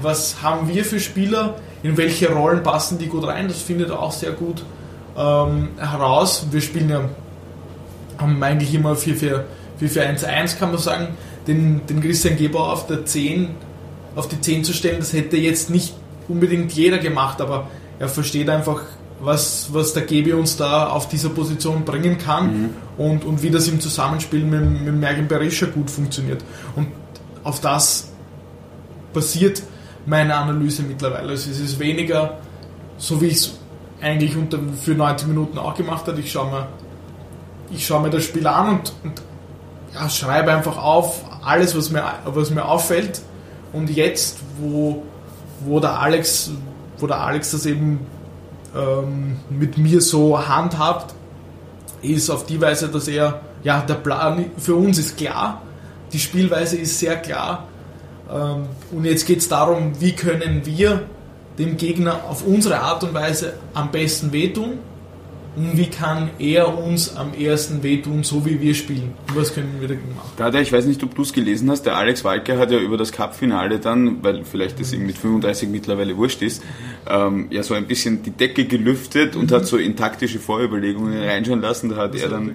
Was 0.00 0.42
haben 0.42 0.68
wir 0.68 0.84
für 0.84 1.00
Spieler? 1.00 1.56
In 1.82 1.96
welche 1.96 2.32
Rollen 2.32 2.62
passen 2.62 2.98
die 2.98 3.06
gut 3.06 3.26
rein? 3.26 3.48
Das 3.48 3.62
findet 3.62 3.90
er 3.90 4.00
auch 4.00 4.12
sehr 4.12 4.32
gut 4.32 4.64
ähm, 5.16 5.68
heraus. 5.78 6.46
Wir 6.50 6.60
spielen 6.60 6.88
ja 6.88 7.08
haben 8.18 8.42
eigentlich 8.42 8.74
immer 8.74 8.94
4-4-1-1, 8.94 10.58
kann 10.58 10.70
man 10.70 10.78
sagen. 10.78 11.08
Den, 11.46 11.86
den 11.86 12.00
Christian 12.00 12.36
Geber 12.36 12.72
auf 12.72 12.86
der 12.86 13.04
10 13.04 13.50
auf 14.16 14.28
die 14.28 14.40
10 14.40 14.64
zu 14.64 14.72
stellen, 14.72 14.98
das 14.98 15.12
hätte 15.12 15.36
jetzt 15.36 15.70
nicht 15.70 15.94
unbedingt 16.26 16.72
jeder 16.72 16.98
gemacht, 16.98 17.40
aber 17.40 17.68
er 17.98 18.08
versteht 18.08 18.48
einfach 18.48 18.82
was, 19.20 19.68
was 19.72 19.92
der 19.94 20.02
Gebi 20.02 20.32
uns 20.32 20.56
da 20.56 20.88
auf 20.88 21.08
dieser 21.08 21.30
Position 21.30 21.84
bringen 21.84 22.18
kann 22.18 22.46
mhm. 22.46 22.70
und, 22.98 23.24
und 23.24 23.42
wie 23.42 23.50
das 23.50 23.68
im 23.68 23.80
Zusammenspiel 23.80 24.44
mit, 24.44 24.84
mit 24.84 24.94
Mergen 24.94 25.26
Berisha 25.26 25.66
gut 25.66 25.90
funktioniert. 25.90 26.44
Und 26.74 26.88
auf 27.42 27.60
das 27.60 28.10
basiert 29.12 29.62
meine 30.04 30.34
Analyse 30.34 30.82
mittlerweile. 30.82 31.30
Also 31.30 31.50
es 31.50 31.58
ist 31.58 31.78
weniger, 31.78 32.38
so 32.98 33.20
wie 33.20 33.26
ich 33.26 33.36
es 33.36 33.58
eigentlich 34.00 34.36
unter, 34.36 34.58
für 34.80 34.94
90 34.94 35.28
Minuten 35.28 35.58
auch 35.58 35.74
gemacht 35.74 36.06
habe. 36.06 36.20
Ich 36.20 36.30
schaue 36.30 36.50
mir, 36.50 36.66
ich 37.70 37.86
schaue 37.86 38.02
mir 38.02 38.10
das 38.10 38.24
Spiel 38.24 38.46
an 38.46 38.78
und, 38.78 38.92
und 39.02 39.22
ja, 39.94 40.08
schreibe 40.08 40.52
einfach 40.52 40.76
auf 40.76 41.24
alles, 41.44 41.76
was 41.76 41.90
mir, 41.90 42.04
was 42.24 42.50
mir 42.50 42.66
auffällt. 42.66 43.22
Und 43.72 43.90
jetzt, 43.90 44.38
wo, 44.58 45.02
wo 45.60 45.80
der 45.80 45.98
Alex, 46.00 46.50
wo 46.98 47.06
der 47.06 47.20
Alex 47.20 47.52
das 47.52 47.66
eben 47.66 48.06
ähm, 48.76 49.36
mit 49.50 49.78
mir 49.78 50.00
so 50.00 50.46
handhabt, 50.46 51.14
ist 52.02 52.30
auf 52.30 52.46
die 52.46 52.60
Weise, 52.60 52.88
dass 52.88 53.08
er, 53.08 53.40
ja, 53.62 53.80
der 53.80 53.94
Plan 53.94 54.46
für 54.58 54.74
uns 54.74 54.98
ist 54.98 55.16
klar, 55.16 55.62
die 56.12 56.18
Spielweise 56.18 56.76
ist 56.76 56.98
sehr 56.98 57.16
klar. 57.16 57.64
Ähm, 58.30 58.66
und 58.92 59.04
jetzt 59.04 59.26
geht 59.26 59.38
es 59.38 59.48
darum, 59.48 59.92
wie 60.00 60.12
können 60.12 60.64
wir 60.64 61.02
dem 61.58 61.76
Gegner 61.76 62.24
auf 62.28 62.46
unsere 62.46 62.80
Art 62.80 63.02
und 63.02 63.14
Weise 63.14 63.54
am 63.74 63.90
besten 63.90 64.32
wehtun 64.32 64.78
und 65.56 65.78
wie 65.78 65.86
kann 65.86 66.28
er 66.38 66.76
uns 66.76 67.16
am 67.16 67.32
ersten 67.32 67.82
wehtun, 67.82 68.22
so 68.22 68.44
wie 68.44 68.60
wir 68.60 68.74
spielen? 68.74 69.14
Was 69.34 69.54
können 69.54 69.76
wir 69.80 69.88
dagegen 69.88 70.14
machen? 70.14 70.30
Gerade, 70.36 70.60
ich 70.60 70.70
weiß 70.70 70.84
nicht, 70.84 71.02
ob 71.02 71.14
du 71.14 71.22
es 71.22 71.32
gelesen 71.32 71.70
hast, 71.70 71.84
der 71.84 71.96
Alex 71.96 72.24
Walke 72.24 72.58
hat 72.58 72.70
ja 72.70 72.78
über 72.78 72.98
das 72.98 73.10
Cup-Finale 73.10 73.78
dann, 73.78 74.22
weil 74.22 74.44
vielleicht 74.44 74.78
das 74.78 74.92
ihm 74.92 75.06
mit 75.06 75.16
35 75.16 75.70
mittlerweile 75.70 76.14
wurscht 76.16 76.42
ist, 76.42 76.62
ähm, 77.08 77.46
ja 77.50 77.62
so 77.62 77.72
ein 77.72 77.86
bisschen 77.86 78.22
die 78.22 78.32
Decke 78.32 78.66
gelüftet 78.66 79.34
mhm. 79.34 79.40
und 79.40 79.52
hat 79.52 79.66
so 79.66 79.78
in 79.78 79.96
taktische 79.96 80.38
Vorüberlegungen 80.38 81.18
reinschauen 81.22 81.62
lassen. 81.62 81.88
Da 81.88 81.96
hat 81.96 82.12
Was 82.12 82.20
er 82.20 82.28
dann, 82.28 82.54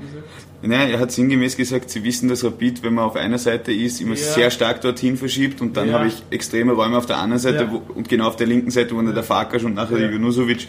naja, 0.62 0.90
er 0.90 1.00
hat 1.00 1.12
sinngemäß 1.12 1.58
gesagt, 1.58 1.90
sie 1.90 2.04
wissen, 2.04 2.30
dass 2.30 2.44
Rapid, 2.44 2.84
wenn 2.84 2.94
man 2.94 3.06
auf 3.06 3.16
einer 3.16 3.40
Seite 3.40 3.72
ist, 3.72 4.00
immer 4.00 4.16
ja. 4.16 4.22
sehr 4.22 4.52
stark 4.52 4.82
dorthin 4.82 5.18
verschiebt 5.18 5.60
und 5.60 5.76
dann 5.76 5.88
ja. 5.88 5.94
habe 5.96 6.08
ich 6.08 6.22
extreme 6.30 6.74
Räume 6.74 6.98
auf 6.98 7.08
der 7.08 7.18
anderen 7.18 7.40
Seite 7.40 7.64
ja. 7.64 7.72
wo, 7.72 7.82
und 7.94 8.08
genau 8.10 8.28
auf 8.28 8.36
der 8.36 8.46
linken 8.46 8.70
Seite, 8.70 8.96
wo 8.96 9.02
dann 9.02 9.16
der 9.16 9.24
Farkas 9.24 9.64
und 9.64 9.74
nachher 9.74 9.98
der 9.98 10.12
Junusovic 10.12 10.68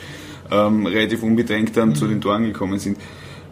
ähm, 0.53 0.87
relativ 0.87 1.23
unbedrängt 1.23 1.77
dann 1.77 1.91
mhm. 1.91 1.95
zu 1.95 2.07
den 2.07 2.21
Toren 2.21 2.45
gekommen 2.45 2.79
sind. 2.79 2.99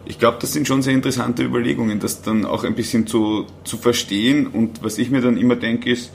Ich 0.05 0.19
glaube, 0.19 0.37
das 0.41 0.53
sind 0.53 0.67
schon 0.67 0.81
sehr 0.81 0.93
interessante 0.93 1.43
Überlegungen, 1.43 1.99
das 1.99 2.21
dann 2.21 2.45
auch 2.45 2.63
ein 2.63 2.75
bisschen 2.75 3.07
zu, 3.07 3.45
zu 3.63 3.77
verstehen. 3.77 4.47
Und 4.47 4.83
was 4.83 4.97
ich 4.97 5.09
mir 5.09 5.21
dann 5.21 5.37
immer 5.37 5.55
denke, 5.55 5.91
ist, 5.91 6.11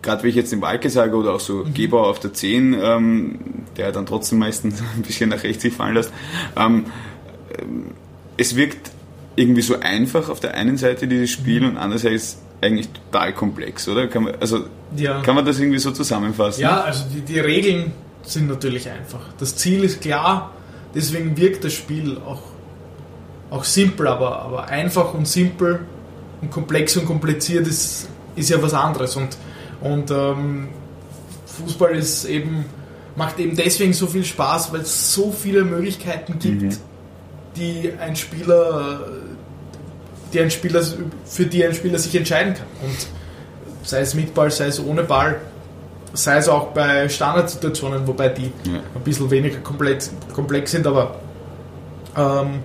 gerade 0.00 0.24
wie 0.24 0.28
ich 0.28 0.34
jetzt 0.34 0.52
den 0.52 0.60
Walke 0.60 0.90
sage 0.90 1.16
oder 1.16 1.34
auch 1.34 1.40
so 1.40 1.64
mhm. 1.64 1.74
Gebauer 1.74 2.08
auf 2.08 2.20
der 2.20 2.32
10, 2.32 2.76
ähm, 2.82 3.38
der 3.76 3.92
dann 3.92 4.06
trotzdem 4.06 4.38
meistens 4.38 4.82
ein 4.96 5.02
bisschen 5.02 5.30
nach 5.30 5.42
rechts 5.42 5.62
sich 5.62 5.74
fallen 5.74 5.94
lässt, 5.94 6.12
ähm, 6.56 6.86
es 8.36 8.56
wirkt 8.56 8.90
irgendwie 9.36 9.62
so 9.62 9.80
einfach 9.80 10.28
auf 10.28 10.40
der 10.40 10.54
einen 10.54 10.76
Seite 10.76 11.06
dieses 11.06 11.30
Spiel 11.30 11.60
mhm. 11.62 11.68
und 11.68 11.76
andererseits 11.76 12.38
eigentlich 12.60 12.88
total 12.90 13.32
komplex, 13.32 13.88
oder? 13.88 14.06
Kann 14.06 14.24
man, 14.24 14.34
also, 14.40 14.64
ja. 14.96 15.20
kann 15.22 15.34
man 15.34 15.44
das 15.44 15.58
irgendwie 15.58 15.78
so 15.78 15.90
zusammenfassen? 15.90 16.62
Ja, 16.62 16.82
also 16.82 17.04
die, 17.12 17.20
die 17.20 17.40
Regeln 17.40 17.92
sind 18.22 18.48
natürlich 18.48 18.88
einfach. 18.88 19.20
Das 19.38 19.56
Ziel 19.56 19.84
ist 19.84 20.00
klar, 20.00 20.52
deswegen 20.94 21.36
wirkt 21.36 21.64
das 21.64 21.72
Spiel 21.72 22.18
auch, 22.18 22.42
auch 23.50 23.64
simpel, 23.64 24.06
aber, 24.06 24.40
aber 24.42 24.68
einfach 24.68 25.14
und 25.14 25.26
simpel 25.26 25.80
und 26.40 26.50
komplex 26.50 26.96
und 26.96 27.06
kompliziert 27.06 27.66
ist, 27.66 28.08
ist 28.36 28.50
ja 28.50 28.62
was 28.62 28.74
anderes. 28.74 29.16
Und, 29.16 29.36
und 29.80 30.10
ähm, 30.10 30.68
Fußball 31.46 31.94
ist 31.96 32.24
eben, 32.24 32.64
macht 33.16 33.38
eben 33.38 33.56
deswegen 33.56 33.92
so 33.92 34.06
viel 34.06 34.24
Spaß, 34.24 34.72
weil 34.72 34.80
es 34.80 35.12
so 35.12 35.32
viele 35.32 35.64
Möglichkeiten 35.64 36.38
gibt, 36.38 36.62
mhm. 36.62 36.76
die 37.56 37.92
ein 38.00 38.16
Spieler, 38.16 39.00
die 40.32 40.40
ein 40.40 40.50
Spieler, 40.50 40.82
für 41.24 41.46
die 41.46 41.64
ein 41.64 41.74
Spieler 41.74 41.98
sich 41.98 42.14
entscheiden 42.14 42.54
kann. 42.54 42.66
Und 42.82 43.06
sei 43.84 44.00
es 44.00 44.14
mit 44.14 44.34
Ball, 44.34 44.50
sei 44.50 44.66
es 44.66 44.80
ohne 44.80 45.02
Ball, 45.02 45.40
sei 46.14 46.36
es 46.36 46.48
auch 46.48 46.68
bei 46.68 47.08
Standardsituationen, 47.08 48.06
wobei 48.06 48.28
die 48.28 48.52
ja. 48.64 48.80
ein 48.94 49.02
bisschen 49.02 49.30
weniger 49.30 49.58
komplex, 49.58 50.12
komplex 50.34 50.70
sind, 50.70 50.86
aber 50.86 51.16
ähm, 52.16 52.60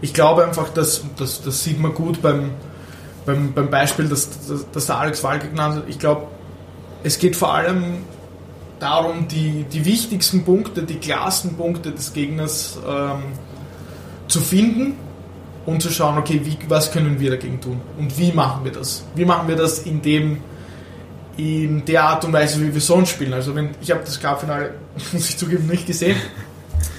ich 0.00 0.14
glaube 0.14 0.44
einfach, 0.44 0.68
dass, 0.70 1.02
dass 1.16 1.42
das 1.42 1.64
sieht 1.64 1.80
man 1.80 1.94
gut 1.94 2.22
beim, 2.22 2.50
beim, 3.24 3.52
beim 3.52 3.70
Beispiel, 3.70 4.08
das, 4.08 4.28
das, 4.48 4.66
das 4.70 4.86
der 4.86 4.98
Alex 4.98 5.24
Walke 5.24 5.48
genannt 5.48 5.76
hat. 5.76 5.84
Ich 5.88 5.98
glaube, 5.98 6.26
es 7.02 7.18
geht 7.18 7.34
vor 7.34 7.54
allem 7.54 8.04
darum, 8.78 9.26
die, 9.28 9.64
die 9.64 9.84
wichtigsten 9.84 10.44
Punkte, 10.44 10.82
die 10.82 10.96
klarsten 10.96 11.56
Punkte 11.56 11.92
des 11.92 12.12
Gegners 12.12 12.78
ähm, 12.86 13.22
zu 14.28 14.40
finden 14.40 14.94
und 15.64 15.82
zu 15.82 15.90
schauen, 15.90 16.18
okay, 16.18 16.40
wie, 16.44 16.58
was 16.68 16.92
können 16.92 17.18
wir 17.18 17.30
dagegen 17.30 17.60
tun 17.60 17.80
und 17.98 18.16
wie 18.18 18.32
machen 18.32 18.64
wir 18.64 18.72
das? 18.72 19.04
Wie 19.14 19.24
machen 19.24 19.48
wir 19.48 19.56
das, 19.56 19.80
indem 19.80 20.38
in 21.36 21.84
der 21.84 22.04
Art 22.04 22.24
und 22.24 22.32
Weise, 22.32 22.60
wie 22.60 22.72
wir 22.72 22.80
sonst 22.80 23.10
spielen. 23.10 23.34
Also 23.34 23.54
wenn 23.54 23.70
ich 23.80 23.90
habe 23.90 24.00
das 24.04 24.20
Cup-Finale, 24.20 24.74
muss 25.12 25.28
ich 25.28 25.36
zugeben, 25.36 25.66
nicht 25.66 25.86
gesehen. 25.86 26.16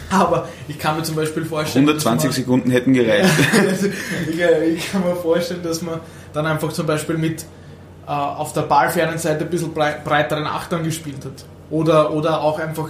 Aber 0.10 0.48
ich 0.68 0.80
kann 0.80 0.96
mir 0.96 1.04
zum 1.04 1.16
Beispiel 1.16 1.44
vorstellen. 1.44 1.86
120 1.86 2.30
man, 2.30 2.34
Sekunden 2.34 2.72
hätten 2.72 2.94
gereicht. 2.94 3.30
ich, 4.30 4.76
ich, 4.76 4.92
kann 4.92 5.04
mir 5.04 5.16
vorstellen, 5.16 5.64
dass 5.64 5.82
man 5.82 6.00
dann 6.34 6.46
einfach 6.46 6.72
zum 6.72 6.86
Beispiel 6.86 7.18
mit 7.18 7.44
äh, 8.06 8.12
auf 8.12 8.54
der 8.54 8.62
ballfernen 8.62 9.18
Seite 9.18 9.44
ein 9.44 9.50
bisschen 9.50 9.74
breiteren 9.74 10.46
Achtern 10.46 10.84
gespielt 10.84 11.26
hat. 11.26 11.44
Oder, 11.70 12.14
oder 12.14 12.42
auch 12.42 12.58
einfach, 12.60 12.90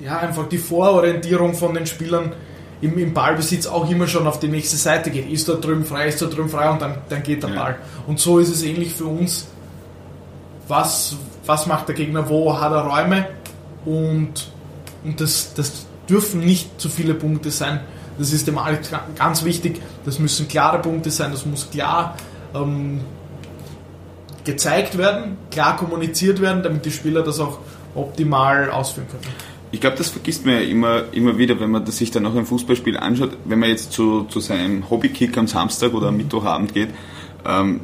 ja, 0.00 0.18
einfach 0.18 0.48
die 0.48 0.58
Vororientierung 0.58 1.54
von 1.54 1.74
den 1.74 1.86
Spielern 1.86 2.32
im, 2.80 2.98
im 2.98 3.14
Ballbesitz 3.14 3.66
auch 3.66 3.88
immer 3.88 4.08
schon 4.08 4.26
auf 4.26 4.40
die 4.40 4.48
nächste 4.48 4.76
Seite 4.76 5.10
geht. 5.10 5.30
Ist 5.30 5.48
da 5.48 5.54
drüben 5.54 5.84
frei, 5.84 6.08
ist 6.08 6.20
da 6.20 6.26
drüben 6.26 6.48
frei 6.48 6.68
und 6.70 6.82
dann, 6.82 6.96
dann 7.08 7.22
geht 7.22 7.44
der 7.44 7.50
ja. 7.50 7.62
Ball. 7.62 7.76
Und 8.08 8.18
so 8.18 8.40
ist 8.40 8.48
es 8.48 8.64
ähnlich 8.64 8.94
für 8.94 9.04
uns 9.04 9.46
was, 10.68 11.16
was 11.46 11.66
macht 11.66 11.88
der 11.88 11.94
Gegner, 11.94 12.28
wo 12.28 12.58
hat 12.60 12.72
er 12.72 12.82
Räume 12.82 13.28
und, 13.84 14.50
und 15.04 15.20
das, 15.20 15.54
das 15.54 15.86
dürfen 16.08 16.40
nicht 16.40 16.80
zu 16.80 16.88
viele 16.88 17.14
Punkte 17.14 17.50
sein. 17.50 17.80
Das 18.18 18.32
ist 18.32 18.46
dem 18.46 18.58
Alex 18.58 18.90
ganz 19.16 19.44
wichtig. 19.44 19.80
Das 20.04 20.18
müssen 20.18 20.48
klare 20.48 20.80
Punkte 20.80 21.10
sein, 21.10 21.30
das 21.30 21.46
muss 21.46 21.70
klar 21.70 22.16
ähm, 22.54 23.00
gezeigt 24.44 24.98
werden, 24.98 25.36
klar 25.50 25.76
kommuniziert 25.76 26.40
werden, 26.40 26.62
damit 26.62 26.84
die 26.84 26.90
Spieler 26.90 27.22
das 27.22 27.38
auch 27.38 27.58
optimal 27.94 28.70
ausführen 28.70 29.08
können. 29.08 29.22
Ich 29.70 29.80
glaube, 29.80 29.96
das 29.96 30.08
vergisst 30.08 30.46
man 30.46 30.54
ja 30.54 30.60
immer, 30.62 31.02
immer 31.12 31.36
wieder, 31.36 31.60
wenn 31.60 31.70
man 31.70 31.84
das 31.84 31.98
sich 31.98 32.10
dann 32.10 32.24
auch 32.24 32.34
ein 32.34 32.46
Fußballspiel 32.46 32.96
anschaut. 32.96 33.36
Wenn 33.44 33.58
man 33.58 33.68
jetzt 33.68 33.92
zu, 33.92 34.22
zu 34.24 34.40
seinem 34.40 34.88
Hobbykick 34.88 35.36
am 35.36 35.46
Samstag 35.46 35.92
oder 35.92 36.08
am 36.08 36.16
Mittwochabend 36.16 36.72
geht, 36.72 36.88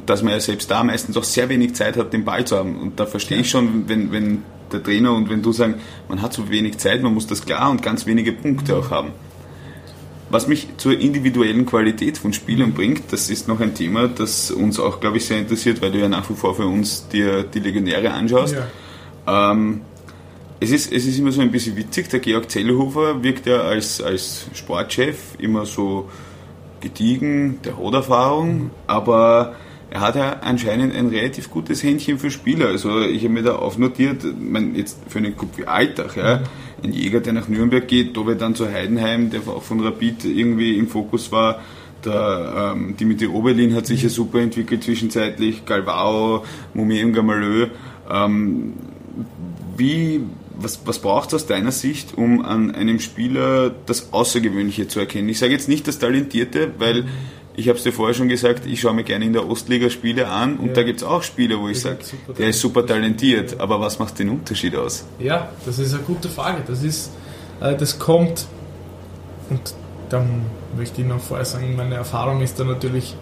dass 0.05 0.23
man 0.23 0.33
ja 0.33 0.41
selbst 0.41 0.71
da 0.71 0.85
meistens 0.85 1.17
auch 1.17 1.25
sehr 1.25 1.49
wenig 1.49 1.75
Zeit 1.75 1.97
hat, 1.97 2.13
den 2.13 2.25
Ball 2.25 2.45
zu 2.45 2.57
haben. 2.57 2.79
Und 2.79 3.01
da 3.01 3.07
verstehe 3.07 3.39
ich 3.39 3.49
schon, 3.49 3.89
wenn, 3.89 4.13
wenn 4.13 4.43
der 4.71 4.83
Trainer 4.83 5.15
und 5.15 5.31
wenn 5.31 5.41
du 5.41 5.53
sagen, 5.53 5.77
man 6.09 6.21
hat 6.21 6.35
so 6.35 6.51
wenig 6.51 6.77
Zeit, 6.77 7.03
man 7.03 7.15
muss 7.15 7.27
das 7.27 7.47
klar 7.47 7.71
und 7.71 7.83
ganz 7.83 8.05
wenige 8.05 8.33
Punkte 8.33 8.77
auch 8.77 8.91
haben. 8.91 9.13
Was 10.29 10.49
mich 10.49 10.69
zur 10.77 10.99
individuellen 10.99 11.65
Qualität 11.65 12.19
von 12.19 12.33
Spielern 12.33 12.73
bringt, 12.75 13.13
das 13.13 13.31
ist 13.31 13.49
noch 13.49 13.61
ein 13.61 13.75
Thema, 13.75 14.09
das 14.09 14.51
uns 14.51 14.79
auch, 14.79 15.01
glaube 15.01 15.17
ich, 15.17 15.25
sehr 15.25 15.39
interessiert, 15.39 15.81
weil 15.81 15.93
du 15.93 15.99
ja 15.99 16.09
nach 16.09 16.29
wie 16.29 16.35
vor 16.35 16.55
für 16.55 16.67
uns 16.67 17.09
dir 17.09 17.45
die 17.45 17.61
Legionäre 17.61 18.11
anschaust. 18.11 18.57
Ja. 19.27 19.53
Ähm, 19.53 19.81
es, 20.61 20.73
ist, 20.73 20.93
es 20.93 21.07
ist 21.07 21.19
immer 21.19 21.33
so 21.33 21.41
ein 21.41 21.51
bisschen 21.51 21.77
witzig, 21.77 22.09
der 22.09 22.21
Georg 22.21 22.51
Zellhofer 22.51 23.23
wirkt 23.23 23.47
ja 23.47 23.63
als, 23.63 24.03
als 24.03 24.47
Sportchef 24.55 25.37
immer 25.39 25.65
so 25.65 26.11
gediegen, 26.85 27.59
der 27.65 27.77
hat 27.77 27.95
Erfahrung, 27.95 28.71
aber 28.87 29.55
er 29.91 30.01
hat 30.01 30.17
ja 30.17 30.37
anscheinend 30.43 30.95
ein 30.95 31.09
relativ 31.09 31.51
gutes 31.51 31.83
Händchen 31.83 32.19
für 32.19 32.31
Spieler. 32.31 32.69
Also 32.69 33.01
ich 33.01 33.23
habe 33.23 33.35
mir 33.35 33.43
da 33.43 33.57
aufnotiert, 33.57 34.25
mein, 34.39 34.75
jetzt 34.75 34.99
für 35.09 35.19
einen 35.19 35.37
Club 35.37 35.51
wie 35.57 35.67
Alltag, 35.67 36.17
ja, 36.17 36.41
ein 36.83 36.93
Jäger, 36.93 37.21
der 37.21 37.33
nach 37.33 37.49
Nürnberg 37.49 37.87
geht, 37.89 38.17
da 38.17 38.27
wird 38.27 38.41
dann 38.41 38.55
zu 38.55 38.71
Heidenheim, 38.71 39.31
der 39.31 39.41
auch 39.47 39.63
von 39.63 39.81
Rapid 39.81 40.25
irgendwie 40.27 40.79
im 40.79 40.89
Fokus 40.89 41.33
war. 41.33 41.61
Der 42.05 42.75
ähm, 42.75 42.97
Dimitri 42.97 43.29
Oberlin 43.29 43.75
hat 43.75 43.87
sich 43.87 44.03
ja 44.03 44.11
super 44.11 44.41
entwickelt 44.41 44.85
zwischenzeitlich, 44.85 45.65
Galvao, 45.65 46.45
Mumie 46.75 47.03
und 47.03 47.15
Gamalö. 47.15 47.69
Ähm, 48.11 48.75
wie 49.77 50.21
was, 50.57 50.81
was 50.85 50.99
braucht 50.99 51.29
es 51.29 51.35
aus 51.35 51.47
deiner 51.47 51.73
Sicht, 51.73 52.17
um 52.17 52.45
an 52.45 52.75
einem 52.75 53.01
Spieler 53.01 53.71
das 53.87 54.13
Außergewöhnliche 54.13 54.89
zu 54.89 55.01
erkennen? 55.01 55.29
Ich 55.29 55.39
sage 55.39 55.53
jetzt 55.53 55.69
nicht 55.69 55.87
das 55.89 55.99
Talentierte, 55.99 56.73
weil 56.79 57.05
ich 57.57 57.69
habe 57.69 57.79
es 57.79 57.85
dir 57.85 57.93
vorher 57.93 58.15
schon 58.15 58.29
gesagt, 58.29 58.67
ich 58.67 58.81
schaue 58.81 58.95
mir 58.95 59.05
gerne 59.05 59.25
in 59.25 59.33
der 59.33 59.49
Ostliga 59.49 59.89
Spiele 59.91 60.29
an 60.29 60.57
und 60.57 60.69
ja. 60.69 60.73
da 60.75 60.83
gibt 60.83 61.01
es 61.01 61.07
auch 61.07 61.23
Spiele, 61.23 61.59
wo 61.61 61.69
ich 61.69 61.81
sage, 61.81 61.99
der 62.37 62.49
ist 62.49 62.61
super 62.61 62.85
talentiert, 62.85 63.61
aber 63.61 63.81
was 63.81 63.99
macht 63.99 64.19
den 64.19 64.29
Unterschied 64.31 64.75
aus? 64.77 65.05
Ja, 65.19 65.51
das 65.65 65.79
ist 65.79 65.95
eine 65.95 66.03
gute 66.03 66.29
Frage. 66.29 66.63
Das 66.67 66.83
ist, 66.83 67.13
äh, 67.61 67.77
das 67.77 67.99
kommt 67.99 68.47
und 69.51 69.75
dann 70.09 70.47
möchte 70.77 71.03
ich 71.03 71.07
noch 71.07 71.21
vorher 71.21 71.45
sagen, 71.45 71.77
meine 71.77 71.95
Erfahrung 71.95 72.41
ist 72.41 72.59
da 72.59 72.65
natürlich 72.65 73.17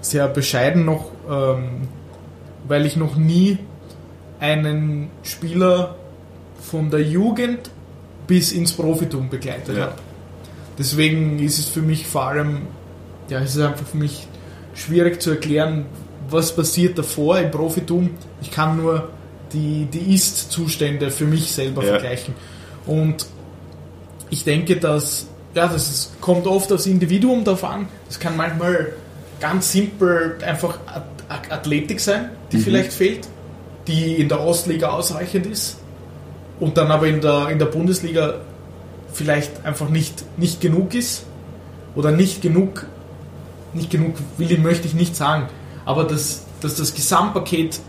sehr 0.00 0.28
bescheiden 0.28 0.84
noch, 0.84 1.10
ähm, 1.28 1.88
weil 2.68 2.86
ich 2.86 2.96
noch 2.96 3.16
nie 3.16 3.58
einen 4.40 5.10
Spieler 5.22 5.96
von 6.70 6.90
der 6.90 7.02
Jugend 7.02 7.70
bis 8.26 8.52
ins 8.52 8.72
Profitum 8.72 9.28
begleitet 9.28 9.76
ja. 9.76 9.84
habe. 9.84 9.94
Deswegen 10.78 11.38
ist 11.38 11.58
es 11.58 11.68
für 11.68 11.82
mich 11.82 12.06
vor 12.06 12.24
allem, 12.24 12.62
ja, 13.28 13.40
es 13.40 13.54
ist 13.54 13.62
einfach 13.62 13.86
für 13.86 13.96
mich 13.96 14.26
schwierig 14.74 15.22
zu 15.22 15.30
erklären, 15.30 15.86
was 16.30 16.56
passiert 16.56 16.98
davor 16.98 17.38
im 17.38 17.50
Profitum. 17.50 18.10
Ich 18.40 18.50
kann 18.50 18.78
nur 18.78 19.10
die, 19.52 19.86
die 19.92 20.14
Ist-Zustände 20.14 21.10
für 21.10 21.26
mich 21.26 21.52
selber 21.52 21.82
ja. 21.84 21.90
vergleichen. 21.90 22.34
Und 22.86 23.26
ich 24.30 24.42
denke, 24.42 24.76
dass 24.76 25.28
ja, 25.54 25.68
das 25.68 25.88
ist, 25.88 26.20
kommt 26.20 26.46
oft 26.46 26.72
aufs 26.72 26.86
Individuum 26.86 27.44
darauf 27.44 27.62
an. 27.62 27.86
Das 28.08 28.18
kann 28.18 28.36
manchmal 28.36 28.94
ganz 29.38 29.70
simpel 29.70 30.38
einfach 30.44 30.78
Athletik 31.28 32.00
sein, 32.00 32.30
die 32.50 32.56
mhm. 32.56 32.62
vielleicht 32.62 32.92
fehlt, 32.92 33.28
die 33.86 34.16
in 34.16 34.28
der 34.28 34.40
Ostliga 34.40 34.88
ausreichend 34.88 35.46
ist 35.46 35.76
und 36.60 36.76
dann 36.76 36.90
aber 36.90 37.06
in 37.06 37.20
der, 37.20 37.48
in 37.48 37.58
der 37.58 37.66
Bundesliga 37.66 38.34
vielleicht 39.12 39.64
einfach 39.64 39.88
nicht, 39.88 40.24
nicht 40.38 40.60
genug 40.60 40.94
ist 40.94 41.24
oder 41.94 42.10
nicht 42.10 42.42
genug, 42.42 42.86
nicht 43.72 43.90
genug 43.90 44.14
will 44.38 44.50
ich, 44.50 44.58
möchte 44.58 44.86
ich 44.86 44.94
nicht 44.94 45.16
sagen, 45.16 45.48
aber 45.84 46.04
dass, 46.04 46.44
dass 46.60 46.76
das 46.76 46.94
Gesamtpaket, 46.94 47.80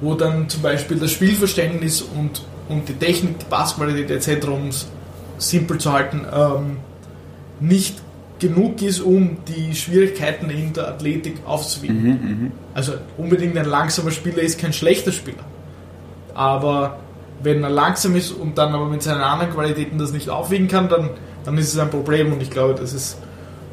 wo 0.00 0.14
dann 0.14 0.48
zum 0.48 0.62
Beispiel 0.62 0.98
das 0.98 1.12
Spielverständnis 1.12 2.02
und, 2.02 2.42
und 2.68 2.88
die 2.88 2.94
Technik, 2.94 3.38
die 3.38 3.44
Passqualität 3.46 4.10
etc., 4.10 4.48
um 4.48 4.68
es 4.68 4.88
simpel 5.38 5.78
zu 5.78 5.92
halten, 5.92 6.26
ähm, 6.32 6.76
nicht 7.60 8.00
genug 8.38 8.82
ist, 8.82 9.00
um 9.00 9.38
die 9.48 9.74
Schwierigkeiten 9.74 10.50
in 10.50 10.72
der 10.72 10.88
Athletik 10.88 11.36
aufzuwiegen. 11.46 12.02
Mhm, 12.02 12.10
mhm. 12.10 12.52
Also 12.74 12.94
unbedingt 13.16 13.56
ein 13.56 13.64
langsamer 13.64 14.10
Spieler 14.10 14.42
ist 14.42 14.58
kein 14.58 14.72
schlechter 14.72 15.12
Spieler. 15.12 15.44
Aber 16.34 16.98
wenn 17.44 17.62
er 17.62 17.70
langsam 17.70 18.16
ist 18.16 18.32
und 18.32 18.58
dann 18.58 18.74
aber 18.74 18.86
mit 18.86 19.02
seinen 19.02 19.20
anderen 19.20 19.52
Qualitäten 19.52 19.98
das 19.98 20.12
nicht 20.12 20.30
aufwiegen 20.30 20.66
kann, 20.66 20.88
dann, 20.88 21.10
dann 21.44 21.58
ist 21.58 21.72
es 21.72 21.78
ein 21.78 21.90
Problem 21.90 22.32
und 22.32 22.42
ich 22.42 22.50
glaube, 22.50 22.74
dass 22.74 22.92
es 22.92 23.18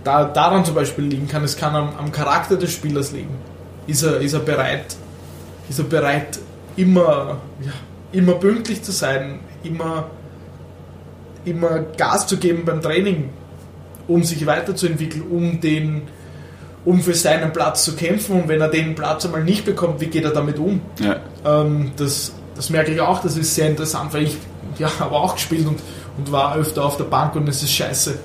da, 0.04 0.26
daran 0.26 0.66
zum 0.66 0.76
Beispiel 0.76 1.06
liegen 1.06 1.28
kann. 1.28 1.44
Es 1.44 1.58
kann 1.58 1.76
am, 1.76 1.90
am 1.98 2.12
Charakter 2.12 2.58
des 2.58 2.72
Spielers 2.72 3.12
liegen. 3.12 3.36
Ist 3.88 4.04
er, 4.04 4.20
ist 4.20 4.34
er 4.34 4.40
bereit, 4.40 4.96
ist 5.70 5.80
er 5.80 5.86
bereit, 5.86 6.40
immer, 6.76 7.38
ja, 7.62 7.72
immer 8.12 8.34
pünktlich 8.34 8.84
zu 8.84 8.92
sein, 8.92 9.40
immer, 9.64 10.10
immer 11.46 11.80
Gas 11.98 12.28
zu 12.28 12.38
geben 12.38 12.64
beim 12.66 12.82
Training, 12.82 13.30
um 14.08 14.24
sich 14.24 14.46
weiterzuentwickeln, 14.46 15.24
um 15.30 15.62
den, 15.62 16.04
um 16.86 17.00
für 17.00 17.14
seinen 17.14 17.54
Platz 17.54 17.86
zu 17.86 17.96
kämpfen 17.96 18.44
und 18.44 18.48
wenn 18.50 18.62
er 18.62 18.70
den 18.70 18.96
Platz 18.96 19.26
einmal 19.26 19.44
nicht 19.44 19.66
bekommt, 19.66 20.02
wie 20.02 20.08
geht 20.08 20.26
er 20.26 20.32
damit 20.32 20.60
um? 20.60 20.82
Ja. 21.00 21.18
Ähm, 21.46 21.92
das, 21.96 22.34
das 22.62 22.70
merke 22.70 22.92
ich 22.92 23.02
auch, 23.02 23.20
das 23.24 23.38
ist 23.38 23.56
sehr 23.56 23.72
interessant, 23.72 24.14
weil 24.14 24.22
ich 24.22 24.38
ja, 24.78 24.88
habe 25.00 25.16
auch 25.16 25.34
gespielt 25.34 25.66
und, 25.66 25.80
und 26.16 26.32
war 26.32 26.56
öfter 26.56 26.86
auf 26.86 26.96
der 26.96 27.06
Bank 27.06 27.36
und 27.36 27.50
es 27.50 27.64
ist 27.64 27.72
scheiße. 27.72 28.20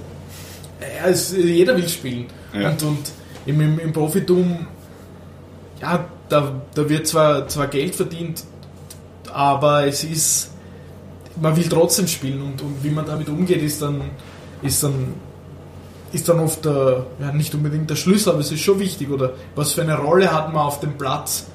Ja, 0.79 1.09
es, 1.09 1.33
jeder 1.35 1.75
will 1.75 1.89
spielen. 1.89 2.27
Ja. 2.53 2.69
Und, 2.69 2.83
und 2.83 2.99
im, 3.47 3.59
im, 3.63 3.79
im 3.79 3.93
Profitum, 3.95 4.67
ja, 5.81 6.05
da, 6.29 6.53
da 6.75 6.87
wird 6.87 7.07
zwar, 7.07 7.49
zwar 7.49 7.69
Geld 7.69 7.95
verdient, 7.95 8.45
aber 9.33 9.87
es 9.87 10.05
ist, 10.05 10.51
man 11.41 11.57
will 11.57 11.67
trotzdem 11.67 12.07
spielen 12.07 12.43
und, 12.43 12.61
und 12.61 12.85
wie 12.85 12.91
man 12.91 13.07
damit 13.07 13.31
umgeht, 13.31 13.63
ist 13.63 13.81
dann, 13.81 14.03
ist 14.61 14.83
dann, 14.83 15.15
ist 16.13 16.29
dann 16.29 16.41
oft 16.41 16.63
der, 16.63 17.07
ja, 17.21 17.33
nicht 17.33 17.55
unbedingt 17.55 17.89
der 17.89 17.97
Schlüssel, 17.97 18.33
aber 18.33 18.41
es 18.41 18.53
ist 18.53 18.61
schon 18.61 18.81
wichtig, 18.81 19.09
oder 19.09 19.33
was 19.55 19.73
für 19.73 19.81
eine 19.81 19.97
Rolle 19.97 20.31
hat 20.31 20.53
man 20.53 20.67
auf 20.67 20.81
dem 20.81 20.99
Platz. 20.99 21.47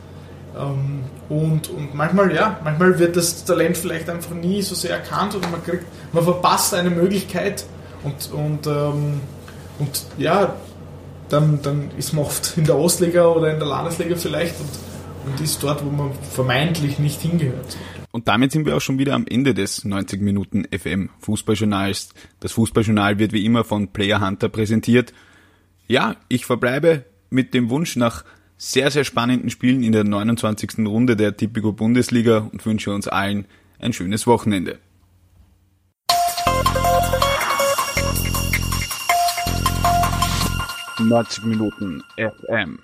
Ähm, 0.58 1.04
und, 1.30 1.70
und 1.70 1.96
manchmal, 1.96 2.34
ja, 2.36 2.60
manchmal 2.64 3.00
wird 3.00 3.16
das 3.16 3.46
Talent 3.46 3.78
vielleicht 3.78 4.10
einfach 4.10 4.36
nie 4.36 4.62
so 4.62 4.76
sehr 4.76 4.92
erkannt 4.92 5.36
oder 5.36 5.48
man 5.48 5.64
kriegt, 5.64 5.86
man 6.12 6.24
verpasst 6.24 6.74
eine 6.74 6.90
Möglichkeit 6.90 7.66
und, 8.04 8.32
und, 8.34 8.68
ähm, 8.68 9.22
und 9.80 10.06
ja, 10.18 10.56
dann, 11.30 11.62
dann 11.62 11.92
ist 11.98 12.14
man 12.14 12.26
oft 12.26 12.58
in 12.58 12.66
der 12.66 12.78
Ostliga 12.78 13.28
oder 13.28 13.54
in 13.54 13.60
der 13.60 13.68
Landesliga 13.68 14.16
vielleicht 14.16 14.56
und, 14.60 15.32
und 15.32 15.42
ist 15.42 15.64
dort, 15.64 15.86
wo 15.86 15.90
man 15.90 16.12
vermeintlich 16.32 17.00
nicht 17.00 17.22
hingehört. 17.22 17.78
Und 18.12 18.28
damit 18.28 18.52
sind 18.52 18.66
wir 18.66 18.76
auch 18.76 18.82
schon 18.82 19.00
wieder 19.00 19.14
am 19.14 19.26
Ende 19.26 19.54
des 19.54 19.86
90 19.86 20.22
Minuten 20.22 20.66
FM 20.66 21.10
Fußballjournals. 21.20 22.10
Das 22.42 22.52
Fußballjournal 22.52 23.20
wird 23.20 23.32
wie 23.32 23.46
immer 23.46 23.64
von 23.64 23.88
Player 23.94 24.20
Hunter 24.20 24.50
präsentiert. 24.50 25.14
Ja, 25.88 26.18
ich 26.28 26.46
verbleibe 26.46 27.06
mit 27.30 27.54
dem 27.54 27.70
Wunsch 27.70 27.96
nach 27.96 28.26
sehr, 28.62 28.92
sehr 28.92 29.04
spannenden 29.04 29.50
Spielen 29.50 29.82
in 29.82 29.92
der 29.92 30.04
29. 30.04 30.86
Runde 30.86 31.16
der 31.16 31.36
Tipico 31.36 31.72
Bundesliga 31.72 32.48
und 32.52 32.64
wünsche 32.64 32.94
uns 32.94 33.08
allen 33.08 33.48
ein 33.80 33.92
schönes 33.92 34.28
Wochenende. 34.28 34.78
Neunzig 41.00 41.44
Minuten 41.44 42.04
FM 42.18 42.78